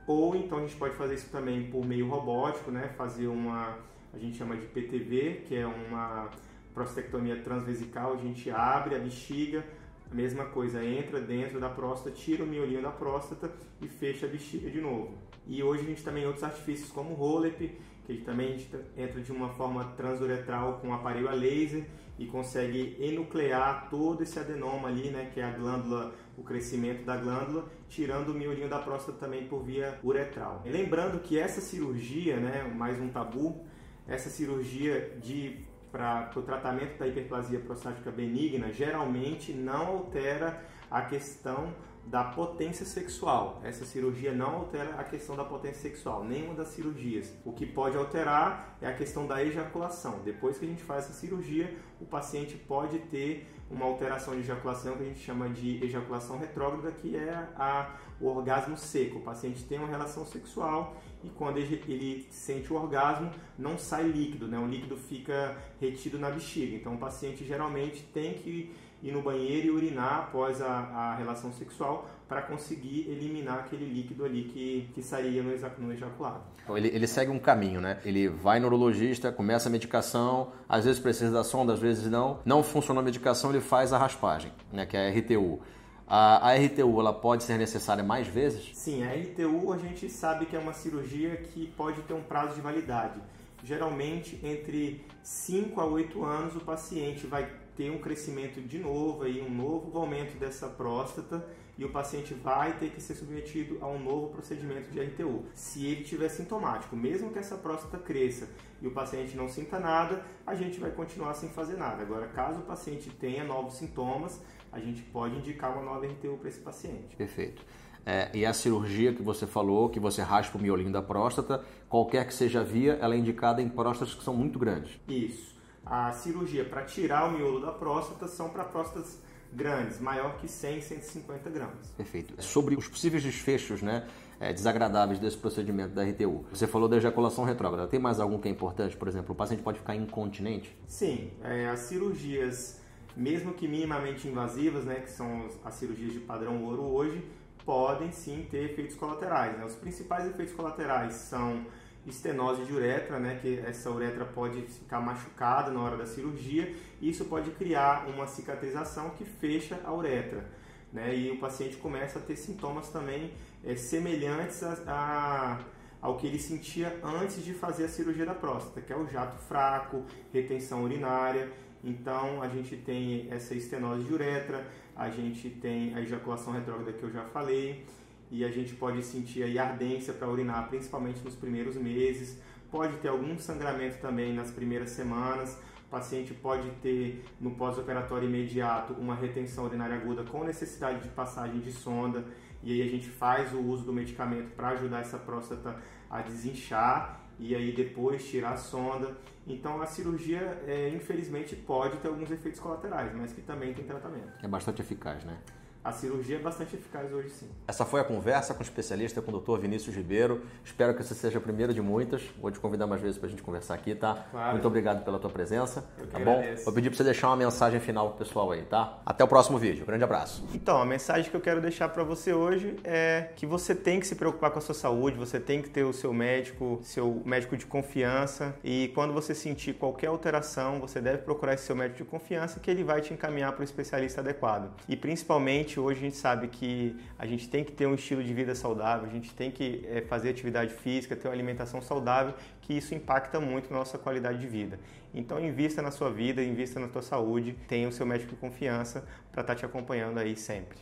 Ou 0.07 0.35
então 0.35 0.57
a 0.57 0.61
gente 0.61 0.75
pode 0.75 0.95
fazer 0.95 1.15
isso 1.15 1.29
também 1.29 1.69
por 1.69 1.85
meio 1.85 2.07
robótico, 2.07 2.71
né? 2.71 2.89
Fazer 2.97 3.27
uma, 3.27 3.77
a 4.13 4.17
gente 4.17 4.37
chama 4.37 4.57
de 4.57 4.65
PTV, 4.65 5.43
que 5.47 5.55
é 5.55 5.67
uma 5.67 6.29
prostatectomia 6.73 7.41
transvesical, 7.41 8.13
a 8.13 8.17
gente 8.17 8.49
abre 8.49 8.95
a 8.95 8.99
bexiga, 8.99 9.63
a 10.11 10.15
mesma 10.15 10.45
coisa, 10.45 10.83
entra 10.83 11.21
dentro 11.21 11.59
da 11.59 11.69
próstata, 11.69 12.15
tira 12.15 12.43
o 12.43 12.47
miolinho 12.47 12.81
da 12.81 12.89
próstata 12.89 13.51
e 13.81 13.87
fecha 13.87 14.25
a 14.25 14.29
bexiga 14.29 14.69
de 14.69 14.81
novo. 14.81 15.15
E 15.45 15.61
hoje 15.61 15.83
a 15.83 15.85
gente 15.85 16.03
também 16.03 16.21
tem 16.21 16.27
outros 16.27 16.43
artifícios 16.43 16.89
como 16.91 17.11
o 17.11 17.15
ROLEP, 17.15 17.77
que 18.15 18.23
também 18.23 18.57
entra 18.97 19.21
de 19.21 19.31
uma 19.31 19.49
forma 19.49 19.83
transuretral 19.95 20.79
com 20.79 20.93
aparelho 20.93 21.29
a 21.29 21.33
laser 21.33 21.85
e 22.17 22.25
consegue 22.25 22.97
enuclear 22.99 23.89
todo 23.89 24.23
esse 24.23 24.37
adenoma 24.37 24.89
ali, 24.89 25.09
né, 25.09 25.29
que 25.33 25.39
é 25.39 25.43
a 25.43 25.51
glândula, 25.51 26.13
o 26.37 26.43
crescimento 26.43 27.03
da 27.05 27.15
glândula, 27.15 27.65
tirando 27.87 28.29
o 28.29 28.33
miolinho 28.33 28.67
da 28.67 28.79
próstata 28.79 29.17
também 29.17 29.47
por 29.47 29.63
via 29.63 29.99
uretral. 30.03 30.61
E 30.65 30.69
lembrando 30.69 31.19
que 31.19 31.39
essa 31.39 31.61
cirurgia, 31.61 32.37
né, 32.37 32.63
mais 32.75 32.99
um 32.99 33.09
tabu, 33.09 33.65
essa 34.07 34.29
cirurgia 34.29 35.17
de 35.21 35.65
para 35.91 36.29
o 36.35 36.41
tratamento 36.43 36.99
da 36.99 37.07
hiperplasia 37.07 37.59
prostática 37.59 38.11
benigna 38.11 38.71
geralmente 38.71 39.51
não 39.51 39.87
altera 39.87 40.63
a 40.89 41.01
questão 41.01 41.73
da 42.05 42.23
potência 42.23 42.85
sexual. 42.85 43.61
Essa 43.63 43.85
cirurgia 43.85 44.33
não 44.33 44.55
altera 44.55 44.95
a 44.95 45.03
questão 45.03 45.35
da 45.35 45.43
potência 45.43 45.81
sexual, 45.81 46.23
nenhuma 46.23 46.55
das 46.55 46.69
cirurgias. 46.69 47.31
O 47.45 47.53
que 47.53 47.65
pode 47.65 47.95
alterar 47.95 48.77
é 48.81 48.87
a 48.87 48.93
questão 48.93 49.27
da 49.27 49.43
ejaculação. 49.43 50.19
Depois 50.25 50.57
que 50.57 50.65
a 50.65 50.67
gente 50.67 50.81
faz 50.81 51.05
essa 51.05 51.13
cirurgia, 51.13 51.77
o 52.01 52.05
paciente 52.05 52.55
pode 52.55 52.97
ter 52.99 53.47
uma 53.69 53.85
alteração 53.85 54.33
de 54.33 54.39
ejaculação 54.39 54.97
que 54.97 55.03
a 55.03 55.05
gente 55.05 55.19
chama 55.19 55.49
de 55.49 55.83
ejaculação 55.83 56.39
retrógrada, 56.39 56.91
que 56.91 57.15
é 57.15 57.47
a, 57.55 57.95
o 58.19 58.27
orgasmo 58.27 58.75
seco. 58.75 59.19
O 59.19 59.21
paciente 59.21 59.63
tem 59.65 59.77
uma 59.77 59.87
relação 59.87 60.25
sexual 60.25 60.97
e 61.23 61.29
quando 61.29 61.57
ele, 61.57 61.83
ele 61.87 62.27
sente 62.31 62.73
o 62.73 62.75
orgasmo, 62.75 63.29
não 63.57 63.77
sai 63.77 64.03
líquido, 64.03 64.47
né? 64.47 64.57
o 64.57 64.65
líquido 64.65 64.97
fica 64.97 65.55
retido 65.79 66.17
na 66.17 66.31
bexiga. 66.31 66.75
Então 66.75 66.95
o 66.95 66.97
paciente 66.97 67.45
geralmente 67.45 68.01
tem 68.11 68.33
que 68.33 68.73
ir 69.01 69.11
no 69.11 69.21
banheiro 69.21 69.67
e 69.67 69.71
urinar 69.71 70.19
após 70.19 70.61
a, 70.61 70.67
a 70.67 71.15
relação 71.15 71.51
sexual 71.53 72.07
para 72.27 72.41
conseguir 72.41 73.09
eliminar 73.09 73.59
aquele 73.59 73.85
líquido 73.85 74.23
ali 74.23 74.43
que, 74.43 74.89
que 74.93 75.01
sairia 75.01 75.41
no, 75.41 75.51
no 75.79 75.93
ejaculado. 75.93 76.41
Então, 76.63 76.77
ele, 76.77 76.89
ele 76.89 77.07
segue 77.07 77.31
um 77.31 77.39
caminho, 77.39 77.81
né? 77.81 77.99
Ele 78.05 78.27
vai 78.27 78.59
no 78.59 78.67
urologista, 78.67 79.31
começa 79.31 79.67
a 79.67 79.71
medicação, 79.71 80.51
às 80.67 80.85
vezes 80.85 80.99
precisa 80.99 81.31
da 81.31 81.43
sonda, 81.43 81.73
às 81.73 81.79
vezes 81.79 82.05
não. 82.09 82.39
Não 82.45 82.61
funcionou 82.61 83.01
a 83.01 83.03
medicação, 83.03 83.49
ele 83.49 83.61
faz 83.61 83.91
a 83.91 83.97
raspagem, 83.97 84.51
né? 84.71 84.85
que 84.85 84.95
é 84.95 85.07
a 85.07 85.11
RTU. 85.11 85.59
A, 86.07 86.49
a, 86.49 86.55
RTU 86.55 86.99
ela 86.99 87.13
pode 87.13 87.43
ser 87.43 87.57
necessária 87.57 88.03
mais 88.03 88.27
vezes? 88.27 88.71
Sim, 88.73 89.03
a 89.03 89.13
RTU 89.13 89.73
a 89.73 89.77
gente 89.77 90.09
sabe 90.09 90.45
que 90.45 90.55
é 90.55 90.59
uma 90.59 90.73
cirurgia 90.73 91.37
que 91.37 91.67
pode 91.77 92.01
ter 92.01 92.13
um 92.13 92.23
prazo 92.23 92.55
de 92.55 92.61
validade. 92.61 93.19
Geralmente, 93.63 94.39
entre 94.43 95.05
5 95.21 95.79
a 95.79 95.85
8 95.85 96.23
anos, 96.23 96.55
o 96.55 96.61
paciente 96.61 97.27
vai 97.27 97.47
ter 97.75 97.89
um 97.91 97.99
crescimento 97.99 98.61
de 98.61 98.79
novo, 98.79 99.23
aí, 99.23 99.41
um 99.41 99.49
novo 99.49 99.97
aumento 99.97 100.37
dessa 100.37 100.67
próstata 100.67 101.45
e 101.77 101.85
o 101.85 101.89
paciente 101.89 102.33
vai 102.33 102.77
ter 102.77 102.89
que 102.89 103.01
ser 103.01 103.15
submetido 103.15 103.77
a 103.79 103.87
um 103.87 103.97
novo 103.97 104.27
procedimento 104.27 104.91
de 104.91 104.99
RTU. 104.99 105.45
Se 105.53 105.85
ele 105.85 106.03
tiver 106.03 106.27
sintomático, 106.27 106.93
mesmo 106.95 107.31
que 107.31 107.39
essa 107.39 107.55
próstata 107.55 107.97
cresça 107.97 108.49
e 108.81 108.87
o 108.87 108.91
paciente 108.91 109.35
não 109.37 109.47
sinta 109.47 109.79
nada, 109.79 110.25
a 110.45 110.55
gente 110.55 110.77
vai 110.77 110.91
continuar 110.91 111.33
sem 111.35 111.47
fazer 111.49 111.77
nada. 111.77 112.01
Agora, 112.01 112.27
caso 112.27 112.59
o 112.59 112.63
paciente 112.63 113.09
tenha 113.09 113.45
novos 113.45 113.75
sintomas, 113.75 114.41
a 114.71 114.79
gente 114.79 115.01
pode 115.03 115.37
indicar 115.37 115.71
uma 115.71 115.81
nova 115.81 116.05
RTU 116.05 116.37
para 116.37 116.49
esse 116.49 116.59
paciente. 116.59 117.15
Perfeito. 117.15 117.63
É, 118.05 118.29
e 118.33 118.45
a 118.45 118.53
cirurgia 118.53 119.13
que 119.13 119.21
você 119.21 119.47
falou, 119.47 119.87
que 119.87 119.99
você 119.99 120.21
raspa 120.21 120.57
o 120.57 120.61
miolinho 120.61 120.91
da 120.91 121.01
próstata, 121.01 121.63
qualquer 121.87 122.27
que 122.27 122.33
seja 122.33 122.59
a 122.59 122.63
via, 122.63 122.97
ela 123.01 123.15
é 123.15 123.17
indicada 123.17 123.61
em 123.61 123.69
próstatas 123.69 124.15
que 124.15 124.23
são 124.23 124.33
muito 124.33 124.59
grandes. 124.59 124.99
Isso 125.07 125.58
a 125.85 126.11
cirurgia 126.11 126.65
para 126.65 126.83
tirar 126.83 127.27
o 127.27 127.31
miolo 127.31 127.59
da 127.59 127.71
próstata 127.71 128.27
são 128.27 128.49
para 128.49 128.63
próstatas 128.63 129.19
grandes, 129.51 129.99
maior 129.99 130.37
que 130.37 130.47
100, 130.47 130.81
150 130.81 131.49
gramas. 131.49 131.87
Perfeito. 131.97 132.41
Sobre 132.41 132.75
os 132.75 132.87
possíveis 132.87 133.23
desfechos, 133.23 133.81
né? 133.81 134.07
É, 134.39 134.53
desagradáveis 134.53 135.19
desse 135.19 135.37
procedimento 135.37 135.93
da 135.93 136.03
RTU. 136.03 136.45
Você 136.49 136.65
falou 136.65 136.87
da 136.87 136.95
ejaculação 136.95 137.43
retrógrada. 137.43 137.87
Tem 137.87 137.99
mais 137.99 138.21
algum 138.21 138.39
que 138.39 138.47
é 138.47 138.51
importante? 138.51 138.95
Por 138.95 139.07
exemplo, 139.07 139.33
o 139.33 139.35
paciente 139.35 139.61
pode 139.61 139.79
ficar 139.79 139.95
incontinente? 139.95 140.73
Sim. 140.87 141.31
É, 141.43 141.67
as 141.67 141.79
cirurgias, 141.81 142.79
mesmo 143.17 143.53
que 143.53 143.67
minimamente 143.67 144.29
invasivas, 144.29 144.85
né, 144.85 145.01
que 145.01 145.11
são 145.11 145.49
as 145.65 145.73
cirurgias 145.73 146.13
de 146.13 146.19
padrão 146.19 146.63
ouro 146.63 146.83
hoje, 146.83 147.21
podem 147.65 148.11
sim 148.11 148.47
ter 148.49 148.71
efeitos 148.71 148.95
colaterais. 148.95 149.57
Né? 149.57 149.65
Os 149.65 149.75
principais 149.75 150.25
efeitos 150.25 150.55
colaterais 150.55 151.15
são 151.15 151.65
estenose 152.09 152.63
de 152.63 152.73
uretra, 152.73 153.19
né, 153.19 153.39
que 153.41 153.59
essa 153.59 153.89
uretra 153.89 154.25
pode 154.25 154.61
ficar 154.61 154.99
machucada 154.99 155.71
na 155.71 155.81
hora 155.81 155.97
da 155.97 156.05
cirurgia, 156.05 156.75
e 157.01 157.09
isso 157.09 157.25
pode 157.25 157.51
criar 157.51 158.07
uma 158.07 158.27
cicatrização 158.27 159.11
que 159.11 159.23
fecha 159.23 159.79
a 159.83 159.93
uretra, 159.93 160.45
né, 160.91 161.15
e 161.15 161.31
o 161.31 161.39
paciente 161.39 161.77
começa 161.77 162.19
a 162.19 162.21
ter 162.21 162.35
sintomas 162.35 162.89
também 162.89 163.31
é, 163.63 163.75
semelhantes 163.75 164.63
a, 164.63 164.77
a, 164.87 165.59
ao 166.01 166.17
que 166.17 166.27
ele 166.27 166.39
sentia 166.39 166.99
antes 167.03 167.43
de 167.43 167.53
fazer 167.53 167.85
a 167.85 167.89
cirurgia 167.89 168.25
da 168.25 168.33
próstata, 168.33 168.81
que 168.81 168.91
é 168.91 168.95
o 168.95 169.07
jato 169.07 169.37
fraco, 169.37 170.03
retenção 170.33 170.83
urinária. 170.83 171.51
Então 171.83 172.41
a 172.41 172.47
gente 172.47 172.75
tem 172.75 173.27
essa 173.31 173.53
estenose 173.53 174.03
de 174.03 174.13
uretra, 174.13 174.65
a 174.95 175.09
gente 175.09 175.49
tem 175.49 175.95
a 175.95 176.01
ejaculação 176.01 176.53
retrógrada 176.53 176.91
que 176.91 177.03
eu 177.03 177.11
já 177.11 177.23
falei, 177.25 177.85
e 178.31 178.45
a 178.45 178.49
gente 178.49 178.75
pode 178.75 179.03
sentir 179.03 179.43
aí 179.43 179.57
ardência 179.57 180.13
para 180.13 180.27
urinar, 180.29 180.67
principalmente 180.67 181.21
nos 181.23 181.35
primeiros 181.35 181.75
meses. 181.75 182.39
Pode 182.71 182.97
ter 182.97 183.07
algum 183.07 183.37
sangramento 183.37 183.97
também 183.97 184.33
nas 184.33 184.51
primeiras 184.51 184.91
semanas. 184.91 185.57
O 185.87 185.89
paciente 185.89 186.33
pode 186.35 186.69
ter 186.81 187.25
no 187.41 187.51
pós-operatório 187.51 188.29
imediato 188.29 188.93
uma 188.93 189.15
retenção 189.15 189.65
urinária 189.65 189.95
aguda 189.95 190.23
com 190.23 190.43
necessidade 190.43 191.01
de 191.01 191.09
passagem 191.09 191.59
de 191.59 191.71
sonda. 191.71 192.23
E 192.61 192.71
aí 192.71 192.87
a 192.87 192.91
gente 192.91 193.07
faz 193.07 193.51
o 193.53 193.59
uso 193.59 193.85
do 193.85 193.93
medicamento 193.93 194.51
para 194.55 194.69
ajudar 194.69 194.99
essa 194.99 195.17
próstata 195.17 195.81
a 196.09 196.21
desinchar 196.21 197.19
e 197.39 197.55
aí 197.55 197.71
depois 197.71 198.27
tirar 198.29 198.51
a 198.51 198.57
sonda. 198.57 199.17
Então 199.47 199.81
a 199.81 199.87
cirurgia, 199.87 200.61
é, 200.67 200.89
infelizmente, 200.89 201.55
pode 201.55 201.97
ter 201.97 202.09
alguns 202.09 202.29
efeitos 202.29 202.59
colaterais, 202.59 203.11
mas 203.15 203.33
que 203.33 203.41
também 203.41 203.73
tem 203.73 203.85
tratamento. 203.85 204.31
É 204.43 204.47
bastante 204.47 204.81
eficaz, 204.81 205.23
né? 205.23 205.39
A 205.83 205.91
cirurgia 205.91 206.35
é 206.35 206.39
bastante 206.39 206.75
eficaz 206.75 207.11
hoje 207.11 207.29
sim. 207.29 207.47
Essa 207.67 207.85
foi 207.85 208.01
a 208.01 208.03
conversa 208.03 208.53
com 208.53 208.59
o 208.59 208.63
especialista, 208.63 209.21
com 209.21 209.31
o 209.31 209.39
Dr. 209.39 209.59
Vinícius 209.61 209.95
Ribeiro. 209.95 210.43
Espero 210.63 210.93
que 210.93 211.03
você 211.03 211.15
seja 211.15 211.37
a 211.37 211.41
primeira 211.41 211.73
de 211.73 211.81
muitas. 211.81 212.21
Vou 212.39 212.51
te 212.51 212.59
convidar 212.59 212.85
mais 212.85 213.01
vezes 213.01 213.17
para 213.17 213.27
a 213.27 213.29
gente 213.29 213.41
conversar 213.41 213.75
aqui, 213.75 213.95
tá? 213.95 214.25
Claro. 214.31 214.51
Muito 214.53 214.67
obrigado 214.67 215.03
pela 215.05 215.17
tua 215.19 215.29
presença. 215.29 215.85
Eu 215.97 216.05
que 216.05 216.11
tá 216.11 216.19
bom? 216.19 216.39
agradeço. 216.39 216.65
Vou 216.65 216.73
pedir 216.73 216.89
para 216.89 216.97
você 216.97 217.03
deixar 217.03 217.27
uma 217.27 217.37
mensagem 217.37 217.79
final 217.79 218.09
pro 218.09 218.25
pessoal 218.25 218.51
aí, 218.51 218.63
tá? 218.63 218.99
Até 219.05 219.23
o 219.23 219.27
próximo 219.27 219.57
vídeo. 219.57 219.85
Grande 219.85 220.03
abraço. 220.03 220.45
Então, 220.53 220.81
a 220.81 220.85
mensagem 220.85 221.29
que 221.29 221.35
eu 221.35 221.41
quero 221.41 221.61
deixar 221.61 221.89
para 221.89 222.03
você 222.03 222.33
hoje 222.33 222.75
é 222.83 223.29
que 223.35 223.45
você 223.45 223.73
tem 223.73 223.99
que 223.99 224.07
se 224.07 224.15
preocupar 224.15 224.51
com 224.51 224.59
a 224.59 224.61
sua 224.61 224.75
saúde, 224.75 225.17
você 225.17 225.39
tem 225.39 225.61
que 225.61 225.69
ter 225.69 225.83
o 225.83 225.93
seu 225.93 226.13
médico, 226.13 226.79
seu 226.83 227.21
médico 227.25 227.55
de 227.55 227.65
confiança 227.65 228.55
e 228.63 228.91
quando 228.93 229.13
você 229.13 229.33
sentir 229.33 229.73
qualquer 229.73 230.07
alteração, 230.07 230.79
você 230.79 230.99
deve 230.99 231.19
procurar 231.19 231.53
esse 231.53 231.63
seu 231.63 231.75
médico 231.75 232.03
de 232.03 232.09
confiança 232.09 232.59
que 232.59 232.69
ele 232.69 232.83
vai 232.83 233.01
te 233.01 233.13
encaminhar 233.13 233.53
para 233.53 233.61
o 233.61 233.63
especialista 233.63 234.21
adequado. 234.21 234.71
E 234.87 234.95
principalmente 234.95 235.68
Obviamente, 235.69 235.79
hoje 235.79 235.99
a 235.99 236.03
gente 236.03 236.15
sabe 236.15 236.47
que 236.47 236.95
a 237.17 237.25
gente 237.25 237.47
tem 237.47 237.63
que 237.63 237.71
ter 237.71 237.85
um 237.85 237.93
estilo 237.93 238.23
de 238.23 238.33
vida 238.33 238.55
saudável, 238.55 239.07
a 239.07 239.11
gente 239.11 239.33
tem 239.33 239.51
que 239.51 239.85
é, 239.87 240.01
fazer 240.01 240.29
atividade 240.29 240.73
física, 240.73 241.15
ter 241.15 241.27
uma 241.27 241.33
alimentação 241.33 241.81
saudável, 241.81 242.33
que 242.61 242.73
isso 242.73 242.95
impacta 242.95 243.39
muito 243.39 243.71
na 243.71 243.77
nossa 243.79 243.97
qualidade 243.97 244.39
de 244.39 244.47
vida. 244.47 244.79
Então, 245.13 245.39
invista 245.39 245.81
na 245.81 245.91
sua 245.91 246.09
vida, 246.09 246.43
invista 246.43 246.79
na 246.79 246.89
sua 246.89 247.01
saúde, 247.01 247.55
tenha 247.67 247.87
o 247.87 247.91
seu 247.91 248.05
médico 248.05 248.31
de 248.31 248.37
confiança 248.37 249.05
para 249.31 249.41
estar 249.41 249.53
tá 249.53 249.59
te 249.59 249.65
acompanhando 249.65 250.17
aí 250.17 250.35
sempre. 250.35 250.79